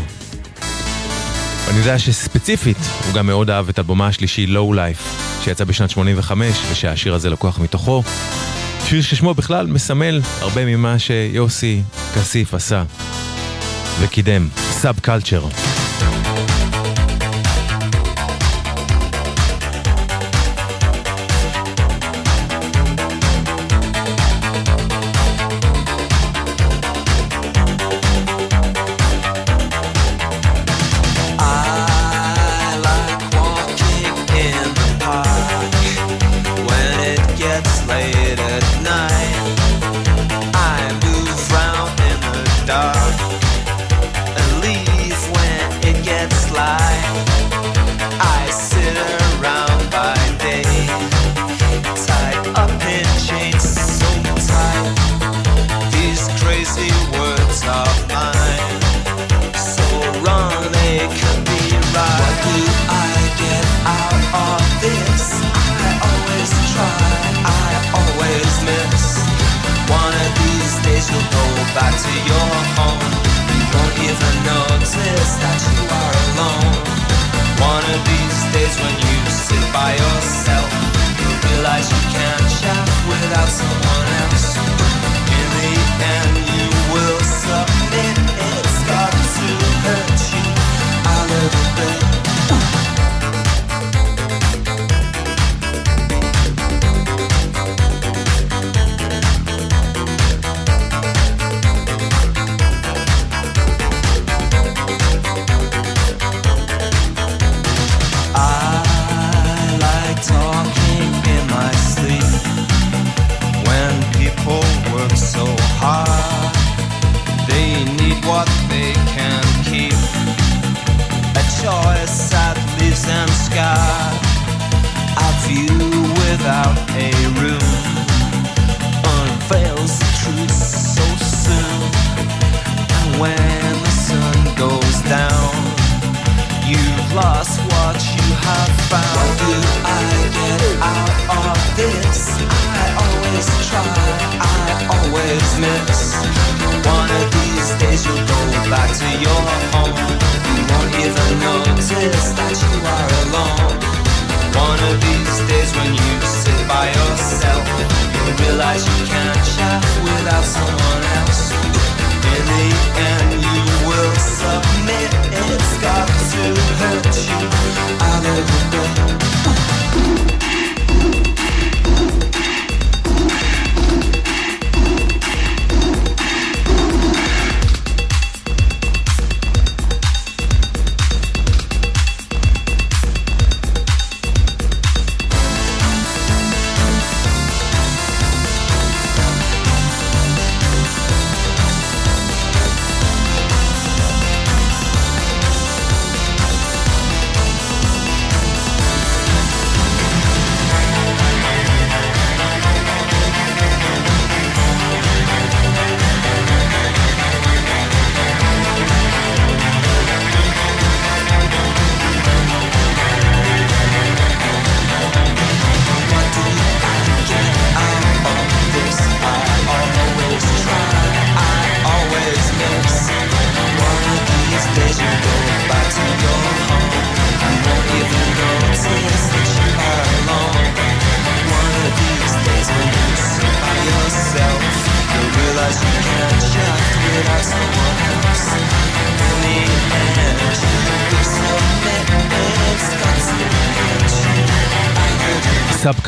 ואני 1.71 1.79
יודע 1.79 1.99
שספציפית 1.99 2.77
הוא 3.05 3.13
גם 3.13 3.25
מאוד 3.25 3.49
אהב 3.49 3.69
את 3.69 3.79
אלבומה 3.79 4.07
השלישי, 4.07 4.47
לואו 4.47 4.73
לייף, 4.73 5.15
שיצא 5.43 5.63
בשנת 5.63 5.89
85, 5.89 6.57
ושהשיר 6.71 7.13
הזה 7.13 7.29
לקוח 7.29 7.59
מתוכו. 7.59 8.03
שיר 8.85 9.01
ששמו 9.01 9.33
בכלל 9.33 9.67
מסמל 9.67 10.21
הרבה 10.39 10.65
ממה 10.65 10.99
שיוסי 10.99 11.81
כסיף 12.15 12.53
עשה 12.53 12.83
וקידם, 14.01 14.47
סאב 14.71 14.99
קלצ'ר. 14.99 15.70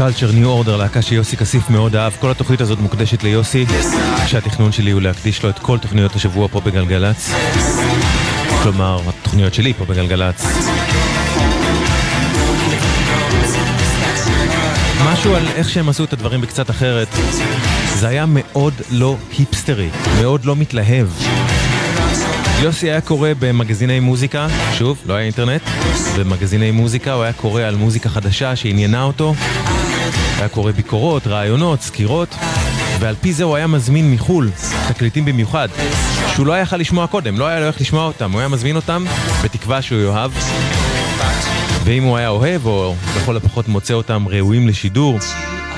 קלצ'ר 0.05 0.31
ניו 0.31 0.49
אורדר, 0.49 0.77
להקה 0.77 1.01
שיוסי 1.01 1.37
כסיף 1.37 1.69
מאוד 1.69 1.95
אהב. 1.95 2.13
כל 2.19 2.31
התוכנית 2.31 2.61
הזאת 2.61 2.79
מוקדשת 2.79 3.23
ליוסי, 3.23 3.65
שהתכנון 4.27 4.71
שלי 4.71 4.91
הוא 4.91 5.01
להקדיש 5.01 5.43
לו 5.43 5.49
את 5.49 5.59
כל 5.59 5.77
תוכניות 5.77 6.15
השבוע 6.15 6.47
פה 6.47 6.61
בגלגלצ. 6.61 7.31
כלומר, 8.63 9.01
התוכניות 9.07 9.53
שלי 9.53 9.73
פה 9.73 9.85
בגלגלצ. 9.85 10.45
משהו 15.05 15.35
על 15.35 15.47
איך 15.47 15.69
שהם 15.69 15.89
עשו 15.89 16.03
את 16.03 16.13
הדברים 16.13 16.41
בקצת 16.41 16.69
אחרת. 16.69 17.07
זה 17.95 18.07
היה 18.07 18.25
מאוד 18.27 18.73
לא 18.91 19.17
היפסטרי, 19.37 19.89
מאוד 20.21 20.45
לא 20.45 20.55
מתלהב. 20.55 21.07
יוסי 22.61 22.91
היה 22.91 23.01
קורא 23.01 23.29
במגזיני 23.39 23.99
מוזיקה, 23.99 24.47
שוב, 24.73 24.97
לא 25.05 25.13
היה 25.13 25.23
אינטרנט, 25.23 25.61
במגזיני 26.17 26.71
מוזיקה 26.71 27.13
הוא 27.13 27.23
היה 27.23 27.33
קורא 27.33 27.61
על 27.61 27.75
מוזיקה 27.75 28.09
חדשה 28.09 28.55
שעניינה 28.55 29.03
אותו, 29.03 29.33
היה 30.43 30.49
קורא 30.49 30.71
ביקורות, 30.71 31.27
רעיונות, 31.27 31.81
סקירות, 31.81 32.35
ועל 32.99 33.15
פי 33.21 33.33
זה 33.33 33.43
הוא 33.43 33.55
היה 33.55 33.67
מזמין 33.67 34.11
מחו"ל, 34.11 34.49
תקליטים 34.87 35.25
במיוחד, 35.25 35.67
שהוא 36.33 36.45
לא 36.45 36.53
היה 36.53 36.61
יכול 36.61 36.79
לשמוע 36.79 37.07
קודם, 37.07 37.39
לא 37.39 37.47
היה 37.47 37.59
לו 37.59 37.65
איך 37.65 37.81
לשמוע 37.81 38.05
אותם, 38.05 38.31
הוא 38.31 38.39
היה 38.39 38.47
מזמין 38.47 38.75
אותם 38.75 39.05
בתקווה 39.43 39.81
שהוא 39.81 40.01
יאהב, 40.01 40.31
ואם 41.83 42.03
הוא 42.03 42.17
היה 42.17 42.29
אוהב, 42.29 42.65
או 42.65 42.95
לכל 43.17 43.37
הפחות 43.37 43.67
מוצא 43.67 43.93
אותם 43.93 44.25
ראויים 44.27 44.67
לשידור, 44.67 45.19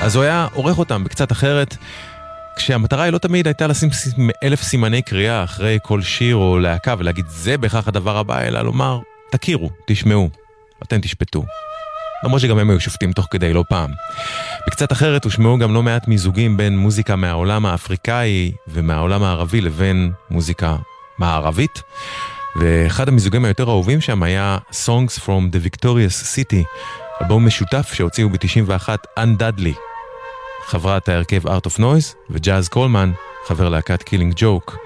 אז 0.00 0.16
הוא 0.16 0.24
היה 0.24 0.46
עורך 0.54 0.78
אותם 0.78 1.04
בקצת 1.04 1.32
אחרת. 1.32 1.76
כשהמטרה 2.56 3.02
היא 3.02 3.12
לא 3.12 3.18
תמיד 3.18 3.46
הייתה 3.46 3.66
לשים 3.66 3.88
אלף 4.44 4.62
סימני 4.62 5.02
קריאה 5.02 5.44
אחרי 5.44 5.78
כל 5.82 6.02
שיר 6.02 6.36
או 6.36 6.58
להקה 6.58 6.94
ולהגיד 6.98 7.24
זה 7.28 7.58
בהכרח 7.58 7.88
הדבר 7.88 8.16
הבא, 8.16 8.40
אלא 8.40 8.62
לומר 8.62 9.00
תכירו, 9.30 9.70
תשמעו, 9.86 10.30
אתם 10.82 11.00
תשפטו. 11.00 11.44
למרות 12.24 12.40
שגם 12.40 12.58
הם 12.58 12.70
היו 12.70 12.80
שופטים 12.80 13.12
תוך 13.12 13.26
כדי 13.30 13.52
לא 13.52 13.64
פעם. 13.68 13.90
בקצת 14.66 14.92
אחרת 14.92 15.24
הושמעו 15.24 15.58
גם 15.58 15.74
לא 15.74 15.82
מעט 15.82 16.08
מיזוגים 16.08 16.56
בין 16.56 16.78
מוזיקה 16.78 17.16
מהעולם 17.16 17.66
האפריקאי 17.66 18.52
ומהעולם 18.68 19.22
הערבי 19.22 19.60
לבין 19.60 20.12
מוזיקה 20.30 20.76
מערבית. 21.18 21.82
ואחד 22.60 23.08
המיזוגים 23.08 23.44
היותר 23.44 23.68
אהובים 23.68 24.00
שם 24.00 24.22
היה 24.22 24.58
Songs 24.70 25.18
from 25.20 25.52
the 25.52 25.66
Victorious 25.66 26.36
City, 26.36 26.64
אלבום 27.22 27.46
משותף 27.46 27.90
שהוציאו 27.94 28.28
ב-91 28.30 28.88
Anne 29.18 29.39
Dudley. 29.39 29.76
חברת 30.66 31.08
ההרכב 31.08 31.46
Art 31.46 31.66
of 31.66 31.78
Noise 31.78 32.14
וג'אז 32.30 32.68
קולמן, 32.68 33.12
חבר 33.46 33.68
להקת 33.68 34.02
Killing 34.02 34.32
Joke. 34.36 34.76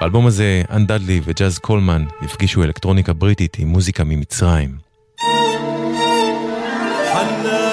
באלבום 0.00 0.26
הזה 0.26 0.62
אנדדלי 0.70 1.20
וג'אז 1.24 1.58
קולמן 1.58 2.04
הפגישו 2.22 2.62
אלקטרוניקה 2.62 3.12
בריטית 3.12 3.56
עם 3.58 3.68
מוזיקה 3.68 4.04
ממצרים. 4.04 4.76
Under 7.14 7.63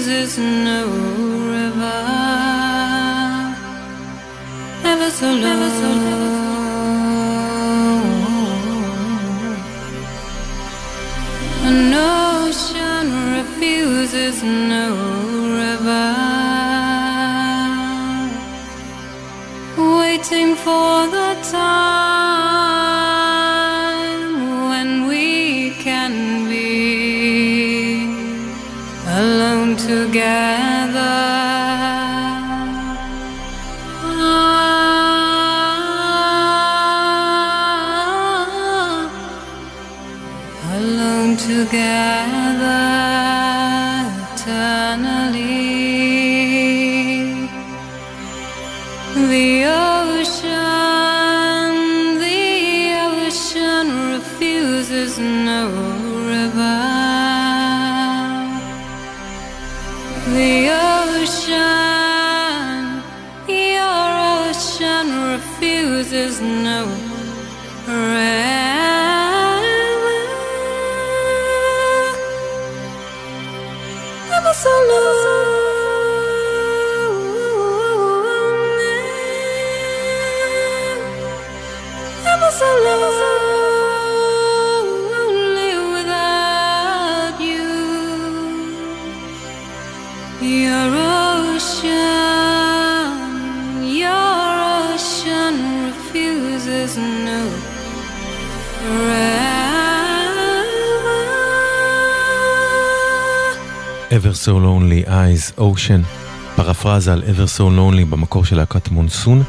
refuses 0.00 0.38
no 0.38 0.86
river, 1.52 2.00
ever 4.82 5.10
so 5.10 5.30
low. 5.30 5.50
Ever 5.52 5.70
so 5.80 5.88
An 11.68 11.92
ocean 11.92 13.08
refuses 13.36 14.42
So 104.44 104.48
Lonely 104.48 105.08
Eyes 105.08 105.60
Ocean, 105.60 106.06
פרפרזה 106.56 107.12
על 107.12 107.22
Ever 107.22 107.58
So 107.58 107.60
Lonely 107.60 108.04
במקור 108.10 108.44
של 108.44 108.56
להקת 108.56 108.88
מונסון, 108.88 109.42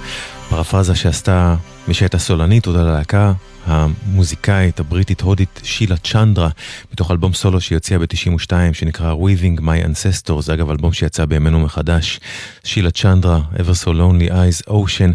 פרפרזה 0.50 0.96
שעשתה 0.96 1.56
מי 1.88 1.94
שהייתה 1.94 2.20
סולנית, 2.20 2.64
תודה 2.64 2.84
ללהקה, 2.84 3.34
המוזיקאית 3.66 4.80
הבריטית-הודית 4.80 5.62
שילה 5.64 5.98
צ'נדרה, 5.98 6.50
מתוך 6.94 7.12
אלבום 7.12 7.34
סולו 7.34 7.62
שהיא 7.62 7.76
הוציאה 7.76 8.00
ב-92 8.00 8.52
שנקרא 8.74 9.14
Weaving 9.14 9.60
My 9.60 9.86
Ancestors, 9.86 10.42
זה 10.42 10.54
אגב 10.54 10.70
אלבום 10.70 10.94
שיצא 10.94 11.26
בימינו 11.26 11.60
מחדש, 11.60 12.20
שילה 12.64 12.92
צ'נדרה, 12.92 13.42
Ever 13.54 13.86
So 13.86 13.88
Lonely 13.88 14.32
Eyes 14.32 14.70
Ocean, 14.70 15.14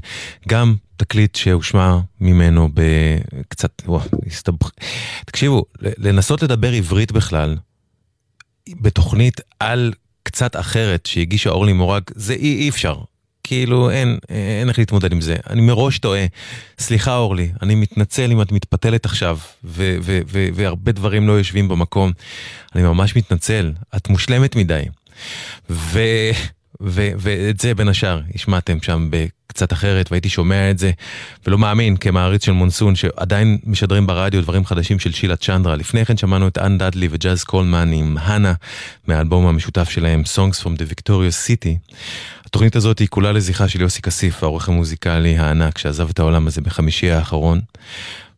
גם 0.48 0.74
תקליט 0.96 1.34
שהושמע 1.34 1.98
ממנו 2.20 2.68
בקצת, 2.74 3.82
וואו, 3.86 4.02
הסתבך... 4.26 4.70
תקשיבו, 5.26 5.64
לנסות 5.80 6.42
לדבר 6.42 6.72
עברית 6.72 7.12
בכלל, 7.12 7.56
בתוכנית 8.68 9.40
על 9.60 9.92
קצת 10.22 10.56
אחרת 10.56 11.06
שהגישה 11.06 11.50
אורלי 11.50 11.72
מורג, 11.72 12.02
זה 12.14 12.32
אי, 12.32 12.56
אי 12.56 12.68
אפשר. 12.68 12.96
כאילו 13.44 13.90
אין, 13.90 14.18
אין 14.28 14.68
איך 14.68 14.78
להתמודד 14.78 15.12
עם 15.12 15.20
זה. 15.20 15.36
אני 15.50 15.60
מראש 15.60 15.98
טועה. 15.98 16.26
סליחה 16.78 17.16
אורלי, 17.16 17.52
אני 17.62 17.74
מתנצל 17.74 18.30
אם 18.32 18.42
את 18.42 18.52
מתפתלת 18.52 19.04
עכשיו, 19.04 19.38
ו- 19.64 19.96
ו- 20.02 20.20
ו- 20.28 20.48
והרבה 20.54 20.92
דברים 20.92 21.28
לא 21.28 21.32
יושבים 21.32 21.68
במקום. 21.68 22.12
אני 22.74 22.82
ממש 22.82 23.16
מתנצל, 23.16 23.72
את 23.96 24.08
מושלמת 24.08 24.56
מדי. 24.56 24.82
ו- 25.70 26.30
ו- 26.82 27.10
ואת 27.18 27.60
זה 27.60 27.74
בין 27.74 27.88
השאר 27.88 28.20
השמעתם 28.34 28.78
שם 28.82 29.08
בקצת 29.10 29.72
אחרת, 29.72 30.10
והייתי 30.10 30.28
שומע 30.28 30.70
את 30.70 30.78
זה, 30.78 30.90
ולא 31.46 31.58
מאמין 31.58 31.96
כמעריץ 31.96 32.44
של 32.44 32.52
מונסון, 32.52 32.96
שעדיין 32.96 33.58
משדרים 33.64 34.06
ברדיו 34.06 34.42
דברים 34.42 34.64
חדשים 34.64 34.98
של 34.98 35.12
שילה 35.12 35.36
צ'נדרה. 35.36 35.76
לפני 35.76 36.04
כן 36.04 36.16
שמענו 36.16 36.48
את 36.48 36.58
אן 36.58 36.78
דאדלי 36.78 37.08
וג'אז 37.10 37.44
קולמן 37.44 37.92
עם 37.92 38.18
הנה, 38.18 38.52
מהאלבום 39.06 39.46
המשותף 39.46 39.88
שלהם, 39.90 40.22
Songs 40.34 40.62
from 40.62 40.78
the 40.78 40.92
Victorious 40.92 41.48
City. 41.48 41.92
התוכנית 42.46 42.76
הזאת 42.76 42.98
היא 42.98 43.08
כולה 43.08 43.32
לזכרה 43.32 43.68
של 43.68 43.80
יוסי 43.80 44.02
כסיף, 44.02 44.42
העורך 44.42 44.68
המוזיקלי 44.68 45.38
הענק 45.38 45.78
שעזב 45.78 46.08
את 46.08 46.18
העולם 46.18 46.46
הזה 46.46 46.60
בחמישי 46.60 47.10
האחרון. 47.10 47.60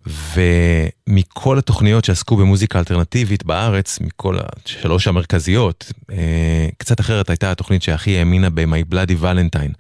ומכל 0.08 1.58
התוכניות 1.58 2.04
שעסקו 2.04 2.36
במוזיקה 2.36 2.78
אלטרנטיבית 2.78 3.44
בארץ, 3.44 3.98
מכל 4.00 4.36
השלוש 4.38 5.08
המרכזיות, 5.08 5.92
אה, 6.10 6.68
קצת 6.78 7.00
אחרת 7.00 7.30
הייתה 7.30 7.50
התוכנית 7.50 7.82
שהכי 7.82 8.18
האמינה 8.18 8.50
ב-My 8.50 8.92
Bloody 8.94 9.22
Valentine. 9.22 9.72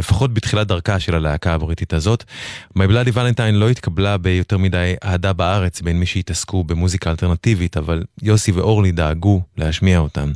לפחות 0.00 0.34
בתחילת 0.34 0.66
דרכה 0.66 1.00
של 1.00 1.14
הלהקה 1.14 1.54
הבריטית 1.54 1.92
הזאת. 1.92 2.24
My 2.78 2.82
Bloody 2.82 3.14
Valentine 3.14 3.52
לא 3.52 3.68
התקבלה 3.68 4.18
ביותר 4.18 4.58
מדי 4.58 4.94
אהדה 5.04 5.32
בארץ 5.32 5.80
בין 5.80 6.00
מי 6.00 6.06
שהתעסקו 6.06 6.64
במוזיקה 6.64 7.10
אלטרנטיבית, 7.10 7.76
אבל 7.76 8.02
יוסי 8.22 8.52
ואורלי 8.52 8.92
דאגו 8.92 9.42
להשמיע 9.56 9.98
אותם. 9.98 10.32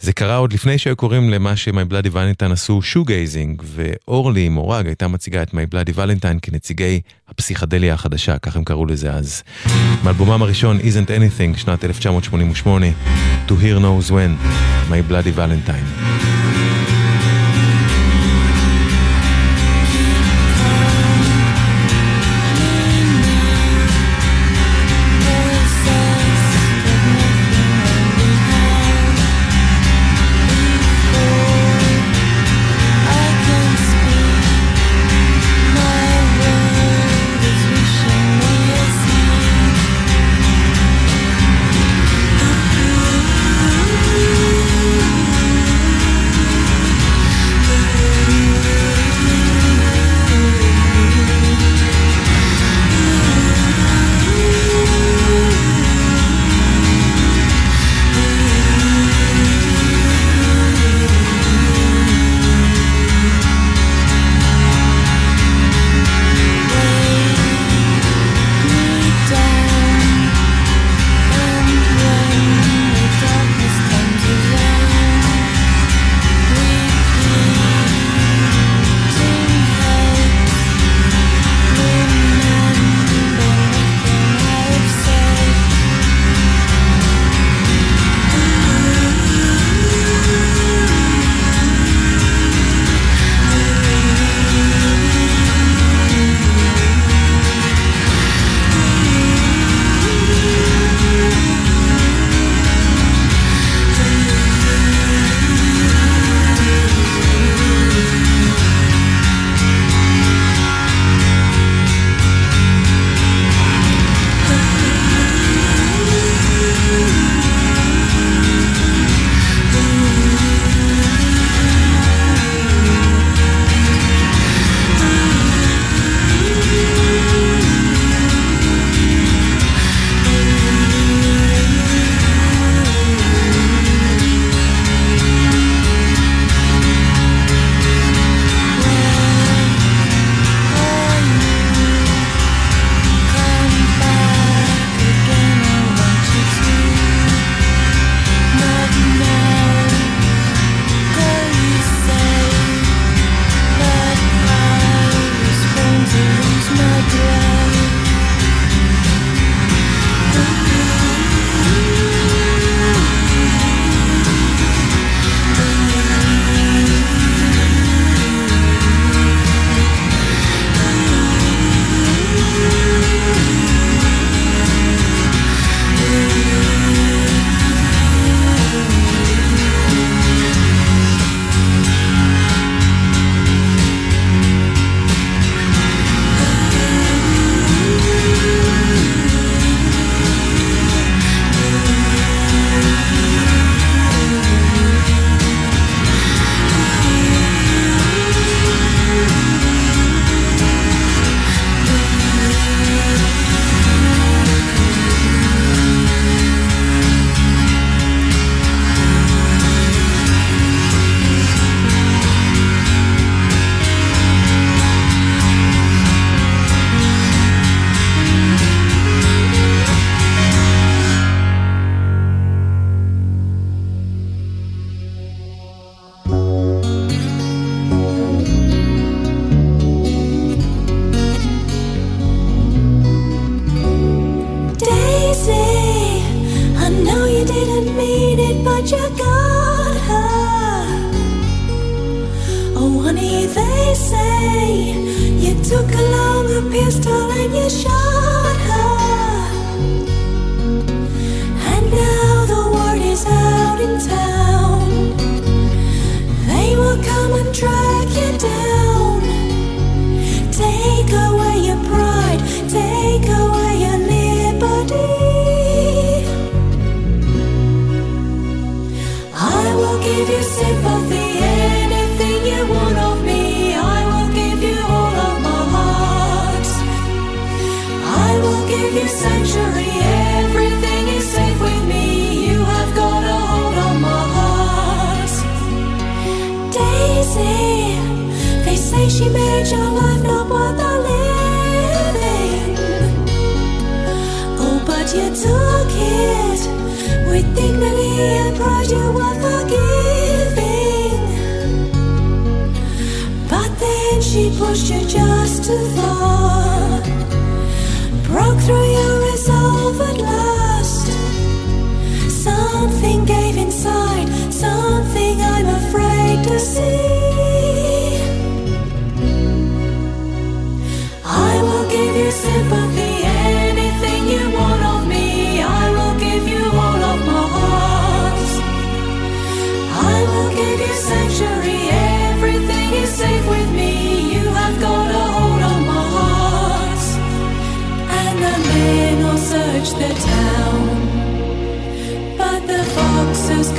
זה 0.00 0.12
קרה 0.12 0.36
עוד 0.36 0.52
לפני 0.52 0.78
שהיו 0.78 0.96
קוראים 0.96 1.30
למה 1.30 1.56
ש-My 1.56 1.92
Bloody 1.92 2.08
Valentine 2.12 2.52
עשו 2.52 2.82
שוגייזינג, 2.82 3.62
ואורלי 3.64 4.48
מורג 4.48 4.86
הייתה 4.86 5.08
מציגה 5.08 5.42
את 5.42 5.50
My 5.50 5.74
Bloody 5.74 5.96
Valentine 5.96 6.38
כנציגי 6.42 7.00
הפסיכדליה 7.28 7.94
החדשה, 7.94 8.38
כך 8.38 8.56
הם 8.56 8.64
קראו 8.64 8.86
לזה 8.86 9.12
אז. 9.12 9.42
מאלבומם 10.04 10.42
הראשון, 10.42 10.78
Isn't 10.78 11.08
Anything, 11.08 11.58
שנת 11.58 11.84
1988, 11.84 12.86
To 13.48 13.52
Hear 13.52 13.80
Knows 13.80 14.10
When, 14.10 14.48
My 14.90 15.10
Bloody 15.10 15.38
Valentine. 15.38 16.39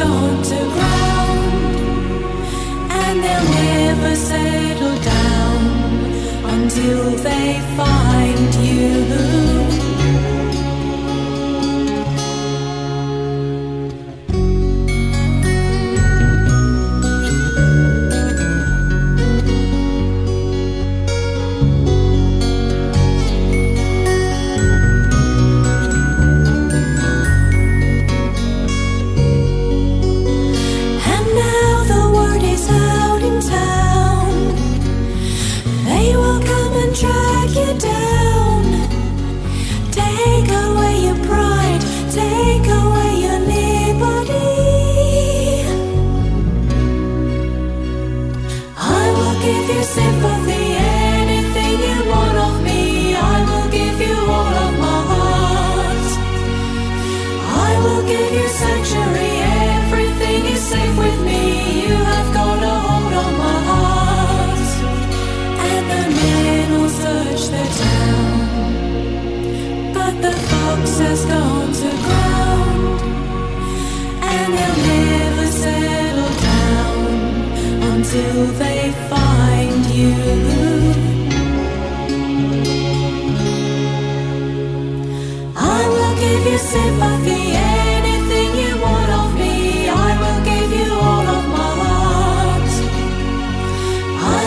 Gone 0.04 0.42
to 0.42 0.58
ground, 0.76 1.76
and 2.90 3.24
they'll 3.24 3.50
never 3.52 4.16
settle 4.16 4.51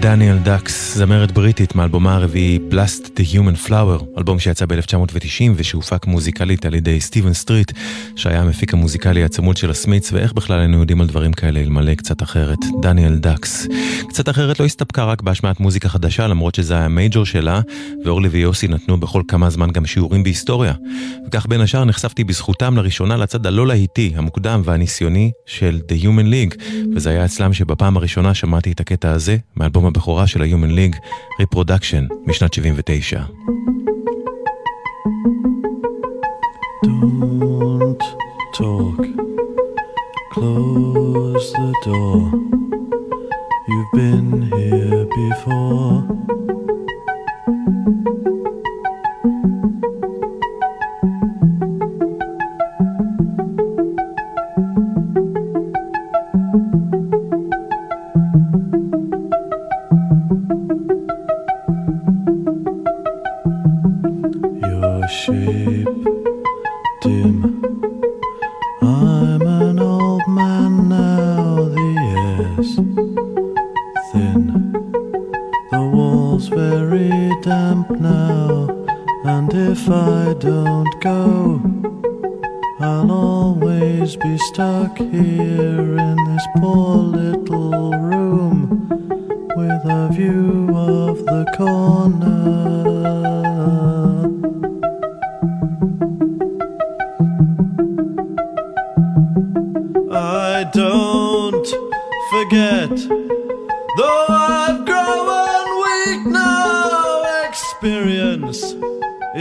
דניאל 0.00 0.38
דאקס, 0.38 0.96
זמרת 0.96 1.32
בריטית 1.32 1.74
מאלבומה 1.74 2.14
הרביעי 2.14 2.58
Blast 2.70 3.04
the 3.04 3.34
Human 3.34 3.68
Flower, 3.68 4.04
אלבום 4.18 4.38
שיצא 4.38 4.66
ב-1990 4.66 5.52
ושהופק 5.56 6.06
מוזיקלית 6.06 6.66
על 6.66 6.74
ידי 6.74 7.00
סטיבן 7.00 7.32
סטריט, 7.32 7.72
שהיה 8.16 8.40
המפיק 8.40 8.74
המוזיקלי 8.74 9.24
הצמוד 9.24 9.56
של 9.56 9.70
הסמית'ס, 9.70 10.12
ואיך 10.12 10.32
בכלל 10.32 10.58
היינו 10.58 10.80
יודעים 10.80 11.00
על 11.00 11.06
דברים 11.06 11.32
כאלה 11.32 11.60
אלמלא 11.60 11.94
קצת 11.94 12.22
אחרת. 12.22 12.58
דניאל 12.82 13.16
דאקס. 13.16 13.66
קצת 14.08 14.28
אחרת 14.28 14.60
לא 14.60 14.64
הסתפקה 14.64 15.04
רק 15.04 15.22
בהשמעת 15.22 15.60
מוזיקה 15.60 15.88
חדשה, 15.88 16.26
למרות 16.26 16.54
שזה 16.54 16.74
היה 16.74 16.84
ה 16.84 16.91
major 16.91 17.24
שלה, 17.24 17.60
ואורלי 18.04 18.28
ויוסי 18.28 18.68
נתנו 18.68 19.00
בכל 19.00 19.22
כמה 19.28 19.50
זמן 19.50 19.70
גם 19.70 19.86
שיעורים 19.86 20.22
בהיסטוריה. 20.22 20.72
וכך 21.26 21.46
בין 21.46 21.60
השאר 21.60 21.84
נחשפתי 21.84 22.24
בזכותם 22.24 22.76
לראשונה 22.76 23.16
לצד 23.16 23.46
הלא 23.46 23.66
להיטי, 23.66 24.12
המוקדם 24.16 24.62
והניסיוני 24.64 25.30
של 25.46 25.80
The 25.88 26.04
Human 26.04 26.54
League, 26.54 26.62
וזה 26.94 27.10
היה 27.10 27.24
אצלם 27.24 27.52
שבפעם 27.52 27.96
הראשונה 27.96 28.34
שמעתי 28.34 28.72
את 28.72 28.80
הקטע 28.80 29.10
הזה, 29.10 29.36
מאלבום 29.56 29.85
הבכורה 29.86 30.26
של 30.26 30.42
ה-Human 30.42 30.72
League, 30.78 30.98
Reproduction, 31.42 32.14
משנת 32.26 32.54
79. 32.54 33.22
Don't 36.84 38.02
talk. 38.58 39.00
Close 40.34 41.52
the 41.52 41.72
door. 41.84 42.30
You've 43.68 43.92
been 43.92 44.28
here 44.56 45.06
before. 45.20 46.16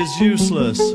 Is 0.05 0.19
useless 0.19 0.94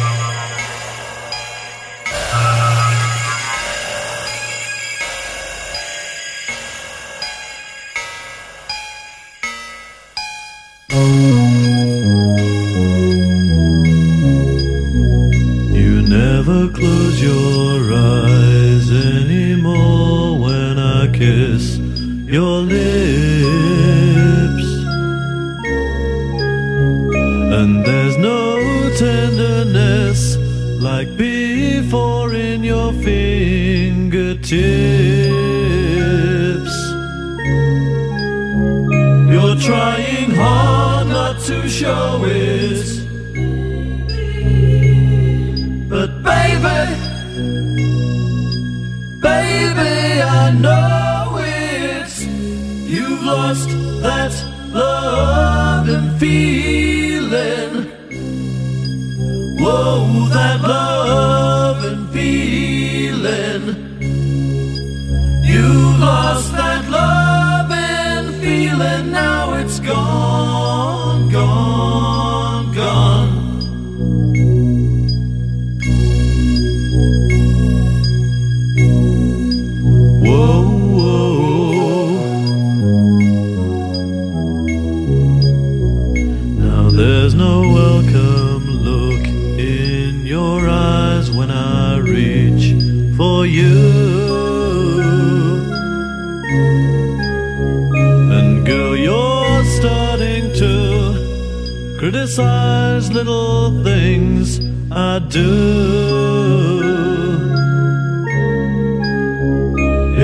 things 104.01 104.59
I 104.91 105.19
do. 105.19 105.51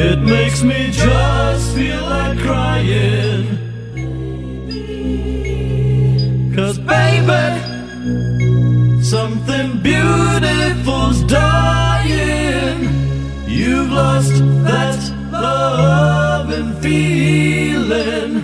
It 0.07 0.19
makes 0.35 0.59
me 0.63 0.79
just 0.91 1.65
feel 1.75 2.01
like 2.15 2.37
crying. 2.47 3.45
Cause 6.55 6.77
baby, 6.95 7.45
something 9.15 9.67
beautiful's 9.89 11.19
dying. 11.41 12.79
You've 13.59 13.91
lost 13.91 14.35
that 14.69 14.99
love 15.31 16.49
and 16.59 16.69
feeling. 16.83 18.36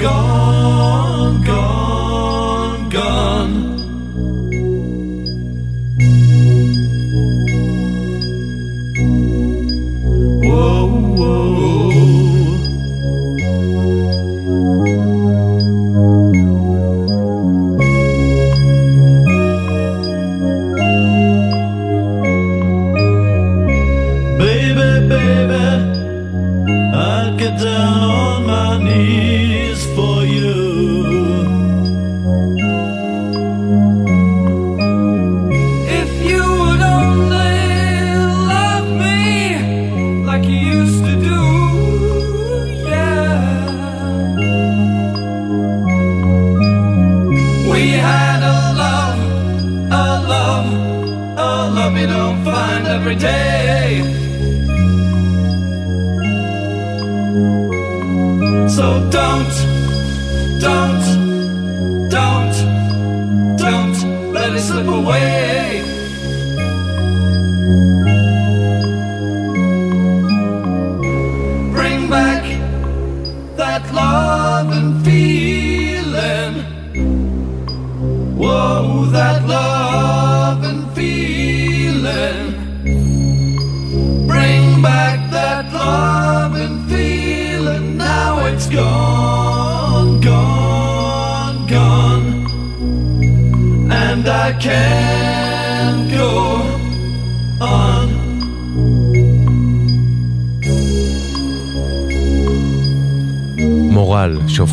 Gone, 0.00 1.09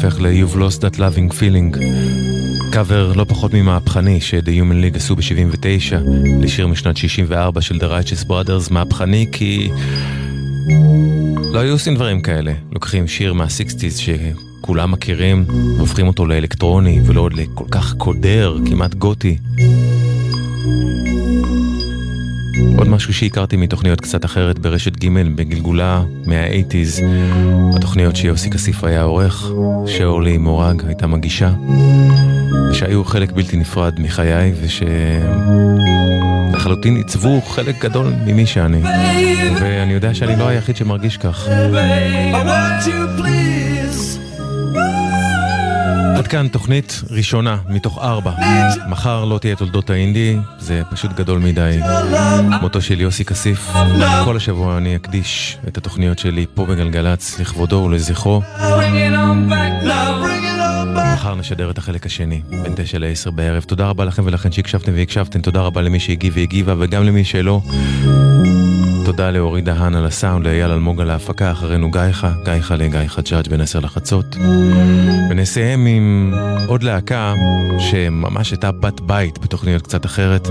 שהופך 0.10 0.22
ל-You've 0.22 0.56
Lost 0.56 0.82
That 0.82 0.98
Loving 0.98 1.34
Feeling. 1.34 1.78
קאבר 2.72 3.14
לא 3.14 3.24
פחות 3.24 3.54
ממהפכני 3.54 4.22
ש-The 4.22 4.48
Human 4.48 4.94
League 4.94 4.96
עשו 4.96 5.16
ב-79 5.16 5.96
לשיר 6.42 6.68
משנת 6.68 6.98
64 6.98 7.62
של 7.62 7.76
The 7.76 7.80
Righteous 7.80 8.26
Brothers, 8.30 8.72
מהפכני 8.74 9.28
כי 9.32 9.70
לא 11.54 11.60
היו 11.60 11.72
עושים 11.74 11.96
דברים 11.96 12.22
כאלה. 12.22 12.54
לוקחים 12.72 13.08
שיר 13.08 13.34
מה-60's 13.34 14.02
שכולם 14.62 14.92
מכירים, 14.92 15.46
והופכים 15.78 16.08
אותו 16.08 16.26
לאלקטרוני 16.26 17.02
ולא 17.06 17.30
לכל 17.34 17.66
כך 17.72 17.94
קודר, 17.94 18.58
כמעט 18.66 18.94
גותי. 18.94 19.38
עוד 22.78 22.88
משהו 22.88 23.14
שהכרתי 23.14 23.58
מתוכניות 23.58 24.02
קצת 24.02 24.26
אחרת 24.26 24.60
ברשת 24.60 25.04
ג' 25.04 25.08
בגלגולה 25.36 26.04
מה-80's, 26.26 27.04
התוכניות 27.76 28.16
שיוסי 28.16 28.50
כסיף 28.50 28.84
היה 28.84 29.02
עורך, 29.02 29.52
שאורלי 29.86 30.38
מורג 30.38 30.84
הייתה 30.88 31.08
מגישה, 31.08 31.52
ושהיו 32.72 33.04
חלק 33.04 33.32
בלתי 33.32 33.58
נפרד 33.58 34.00
מחיי, 34.00 34.54
ושלחלוטין 36.52 36.96
עיצבו 36.96 37.42
חלק 37.42 37.84
גדול 37.84 38.14
ממי 38.26 38.46
שאני. 38.46 38.82
ואני 39.62 39.94
יודע 39.94 40.14
שאני 40.14 40.36
לא 40.40 40.48
היחיד 40.48 40.76
שמרגיש 40.76 41.18
כך. 41.18 41.48
Please. 43.18 43.67
עד 46.28 46.32
כאן 46.32 46.48
תוכנית 46.48 47.02
ראשונה 47.10 47.58
מתוך 47.70 48.00
ארבע. 48.02 48.32
מחר 48.88 49.26
לא 49.26 49.38
תהיה 49.38 49.56
תולדות 49.56 49.90
האינדי, 49.90 50.38
זה 50.60 50.82
פשוט 50.92 51.12
גדול 51.12 51.40
מדי. 51.40 51.80
מותו 52.62 52.82
של 52.82 53.02
יוסי 53.02 53.26
כסיף. 53.26 53.70
כל 54.26 54.38
השבוע 54.38 54.78
אני 54.78 54.96
אקדיש 54.96 55.58
את 55.68 55.78
התוכניות 55.78 56.20
שלי 56.20 56.46
פה 56.54 56.66
בגלגלצ 56.66 57.40
לכבודו 57.40 57.76
ולזכרו. 57.76 58.42
מחר 61.14 61.36
נשדר 61.36 61.70
את 61.70 61.78
החלק 61.78 62.06
השני, 62.06 62.42
בין 62.50 62.74
תשע 62.76 63.00
לעשר 63.00 63.32
בערב. 63.32 63.64
תודה 63.64 63.88
רבה 63.88 64.06
לכם 64.06 64.24
ולכן 64.26 64.52
שהקשבתם 64.52 64.92
והקשבתם, 64.96 65.42
תודה 65.42 65.62
רבה 65.62 65.82
למי 65.82 66.00
שהגיב 66.00 66.34
והגיבה 66.36 66.74
וגם 66.78 67.04
למי 67.04 67.24
שלא. 67.24 67.62
תודה 69.18 69.32
לאורי 69.32 69.62
דהן 69.62 69.96
על 69.96 70.06
הסאונד, 70.06 70.46
לאייל 70.46 70.72
אלמוג 70.72 71.02
על 71.02 71.10
ההפקה, 71.10 71.52
אחרינו 71.52 71.92
גייחה, 71.92 72.32
גייחה 72.46 72.76
לגיא 72.76 73.00
חג'אג' 73.08 73.48
בין 73.50 73.62
עשר 73.62 73.80
לחצות. 73.80 74.36
ונסיים 75.30 75.86
עם 75.86 76.34
עוד 76.68 76.84
להקה 76.84 77.34
שממש 77.80 78.52
הייתה 78.52 78.72
בת 78.72 79.02
בית 79.02 79.40
בתוכניות 79.40 79.82
קצת 79.82 80.06
אחרת. 80.06 80.48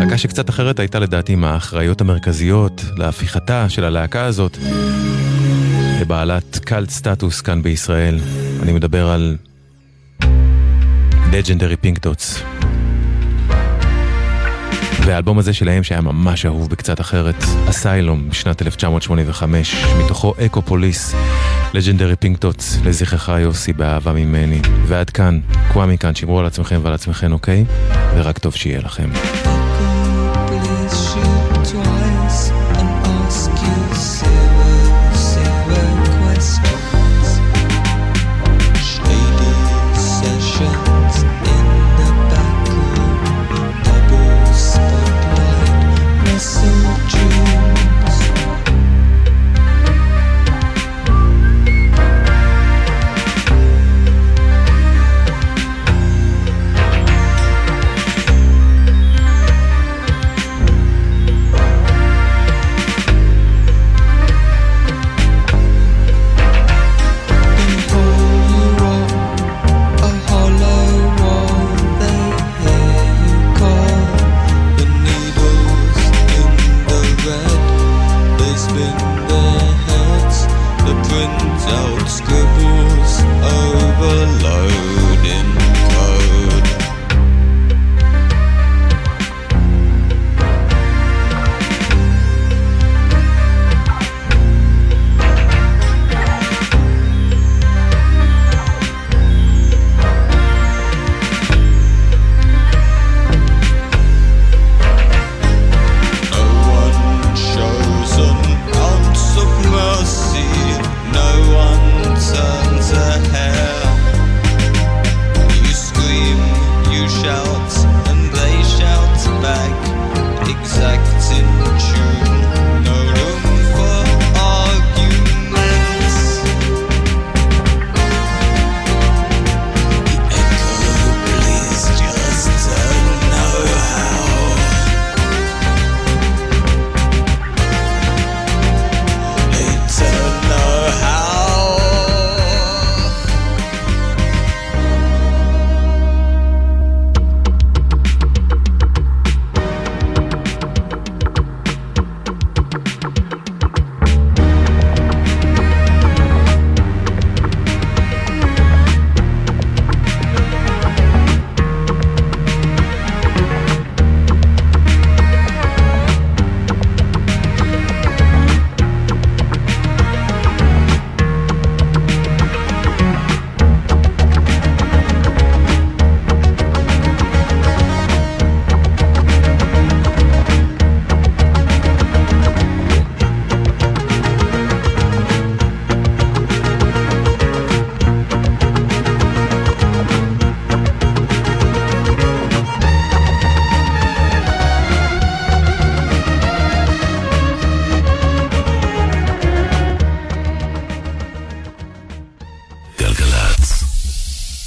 להקה 0.00 0.18
שקצת 0.18 0.50
אחרת 0.50 0.78
הייתה 0.78 0.98
לדעתי 0.98 1.34
מהאחראיות 1.34 2.00
המרכזיות 2.00 2.84
להפיכתה 2.96 3.68
של 3.68 3.84
הלהקה 3.84 4.24
הזאת 4.24 4.58
לבעלת 6.00 6.58
cult 6.58 6.90
status 6.90 7.40
כאן 7.40 7.62
בישראל. 7.62 8.18
אני 8.62 8.72
מדבר 8.72 9.10
על 9.10 9.36
Legendary 11.32 11.76
Pink 11.76 12.05
Dots. 12.05 12.42
והאלבום 15.06 15.38
הזה 15.38 15.52
שלהם 15.52 15.82
שהיה 15.82 16.00
ממש 16.00 16.46
אהוב 16.46 16.70
בקצת 16.70 17.00
אחרת, 17.00 17.34
Asylum, 17.70 18.28
בשנת 18.28 18.62
1985, 18.62 19.84
מתוכו 20.04 20.34
Echo 20.46 20.62
Police, 20.62 21.14
Legendary 21.74 22.16
Pink 22.16 22.44
Dots, 22.44 22.78
לזכרך 22.84 23.28
יוסי 23.28 23.72
באהבה 23.72 24.12
ממני. 24.12 24.60
ועד 24.86 25.10
כאן, 25.10 25.40
קוואמי 25.72 25.98
כאן, 25.98 26.14
שמרו 26.14 26.38
על 26.40 26.46
עצמכם 26.46 26.80
ועל 26.82 26.94
עצמכן, 26.94 27.32
אוקיי? 27.32 27.64
ורק 28.14 28.38
טוב 28.38 28.54
שיהיה 28.54 28.80
לכם. 28.80 29.10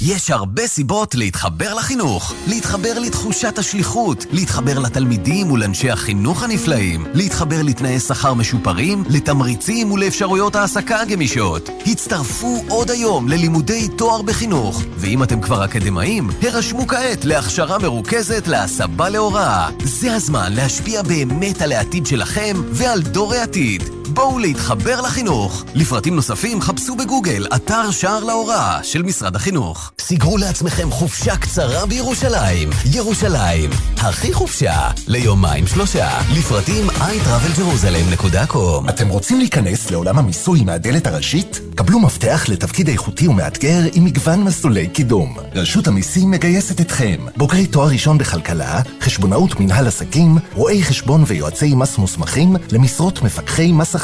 יש 0.06 0.30
הרבה 0.30 0.66
סיבות 0.66 1.14
להתחבר 1.14 1.74
לחינוך. 1.74 2.34
להתחבר 2.46 2.98
לתחושת 2.98 3.58
השליחות, 3.58 4.26
להתחבר 4.30 4.78
לתלמידים 4.78 5.50
ולאנשי 5.50 5.90
החינוך 5.90 6.42
הנפלאים, 6.42 7.06
להתחבר 7.14 7.62
לתנאי 7.62 8.00
שכר 8.00 8.34
משופרים, 8.34 9.04
לתמריצים 9.10 9.92
ולאפשרויות 9.92 10.56
העסקה 10.56 11.04
גמישות. 11.04 11.68
הצטרפו 11.86 12.64
עוד 12.68 12.90
היום 12.90 13.28
ללימודי 13.28 13.88
תואר 13.88 14.22
בחינוך, 14.22 14.82
ואם 14.96 15.22
אתם 15.22 15.40
כבר 15.40 15.64
אקדמאים, 15.64 16.30
הרשמו 16.42 16.86
כעת 16.86 17.24
להכשרה 17.24 17.78
מרוכזת 17.78 18.46
להסבה 18.46 19.08
להוראה. 19.08 19.68
זה 19.84 20.14
הזמן 20.14 20.52
להשפיע 20.52 21.02
באמת 21.02 21.62
על 21.62 21.72
העתיד 21.72 22.06
שלכם 22.06 22.56
ועל 22.72 23.02
דור 23.02 23.34
העתיד. 23.34 24.03
בואו 24.14 24.38
להתחבר 24.38 25.00
לחינוך. 25.00 25.64
לפרטים 25.74 26.14
נוספים 26.16 26.60
חפשו 26.60 26.96
בגוגל 26.96 27.46
אתר 27.54 27.90
שער 27.90 28.24
להוראה 28.24 28.82
של 28.82 29.02
משרד 29.02 29.36
החינוך. 29.36 29.92
סגרו 30.00 30.38
לעצמכם 30.38 30.90
חופשה 30.90 31.36
קצרה 31.36 31.86
בירושלים. 31.86 32.70
ירושלים, 32.92 33.70
הכי 33.96 34.32
חופשה, 34.32 34.90
ליומיים 35.06 35.66
שלושה. 35.66 36.08
לפרטים 36.38 36.90
iTravelJerusalem.com 36.90 38.88
אתם 38.90 39.08
רוצים 39.08 39.38
להיכנס 39.38 39.90
לעולם 39.90 40.18
המיסוי 40.18 40.64
מהדלת 40.64 41.06
הראשית? 41.06 41.60
קבלו 41.74 42.00
מפתח 42.00 42.44
לתפקיד 42.48 42.88
איכותי 42.88 43.28
ומאתגר 43.28 43.80
עם 43.92 44.04
מגוון 44.04 44.44
מסלולי 44.44 44.88
קידום. 44.88 45.36
רשות 45.54 45.86
המיסים 45.86 46.30
מגייסת 46.30 46.80
אתכם, 46.80 47.16
בוגרי 47.36 47.66
תואר 47.66 47.88
ראשון 47.88 48.18
בכלכלה, 48.18 48.80
חשבונאות 49.00 49.60
מנהל 49.60 49.86
עסקים, 49.86 50.38
רואי 50.52 50.82
חשבון 50.82 51.24
ויועצי 51.26 51.74
מס 51.74 51.98
מוסמכים 51.98 52.56
למשרות 52.72 53.22
מפקחי 53.22 53.72
מס 53.72 53.94
הכנסה. 53.94 54.03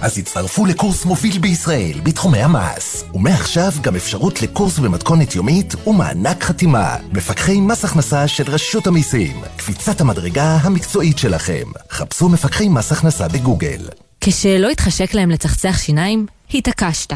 אז 0.00 0.18
הצטרפו 0.18 0.66
לקורס 0.66 1.04
מוביל 1.04 1.38
בישראל 1.38 2.00
בתחומי 2.02 2.38
המס. 2.38 3.04
ומעכשיו 3.14 3.72
גם 3.80 3.96
אפשרות 3.96 4.42
לקורס 4.42 4.78
במתכונת 4.78 5.34
יומית 5.34 5.74
ומענק 5.86 6.44
חתימה. 6.44 6.96
מפקחי 7.12 7.60
מס 7.60 7.84
הכנסה 7.84 8.28
של 8.28 8.44
רשות 8.50 8.86
המיסים. 8.86 9.42
קפיצת 9.56 10.00
המדרגה 10.00 10.56
המקצועית 10.62 11.18
שלכם. 11.18 11.64
חפשו 11.90 12.28
מפקחי 12.28 12.68
מס 12.68 12.92
הכנסה 12.92 13.28
בגוגל. 13.28 13.80
כשלא 14.20 14.68
התחשק 14.68 15.14
להם 15.14 15.30
לצחצח 15.30 15.78
שיניים, 15.78 16.26
התעקשת. 16.54 17.12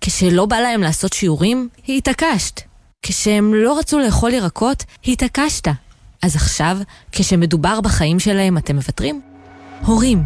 כשלא 0.00 0.46
בא 0.46 0.56
להם 0.56 0.82
לעשות 0.82 1.12
שיעורים, 1.12 1.68
התעקשת. 1.88 2.60
כשהם 3.02 3.54
לא 3.54 3.78
רצו 3.78 3.98
לאכול 3.98 4.34
ירקות, 4.34 4.84
התעקשת. 5.06 5.68
אז 6.22 6.36
עכשיו, 6.36 6.78
כשמדובר 7.12 7.80
בחיים 7.80 8.20
שלהם, 8.20 8.58
אתם 8.58 8.76
מוותרים? 8.76 9.20
הורים, 9.86 10.22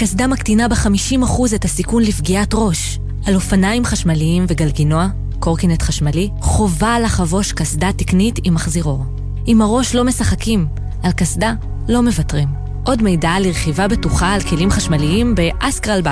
קסדה 0.00 0.26
מקטינה 0.26 0.68
ב-50% 0.68 1.54
את 1.54 1.64
הסיכון 1.64 2.02
לפגיעת 2.02 2.50
ראש. 2.54 2.98
על 3.26 3.34
אופניים 3.34 3.84
חשמליים 3.84 4.44
וגלגינוע, 4.48 5.06
קורקינט 5.38 5.82
חשמלי, 5.82 6.30
חובה 6.40 7.00
לחבוש 7.00 7.52
קסדה 7.52 7.92
תקנית 7.92 8.38
עם 8.44 8.54
מחזירור. 8.54 9.04
עם 9.46 9.62
הראש 9.62 9.94
לא 9.94 10.04
משחקים, 10.04 10.66
על 11.02 11.12
קסדה 11.12 11.52
לא 11.88 12.02
מוותרים. 12.02 12.48
עוד 12.84 13.02
מידע 13.02 13.28
על 13.28 13.46
רכיבה 13.46 13.88
בטוחה 13.88 14.34
על 14.34 14.40
כלים 14.40 14.70
חשמליים 14.70 15.34
באסקרלבד. 15.34 16.08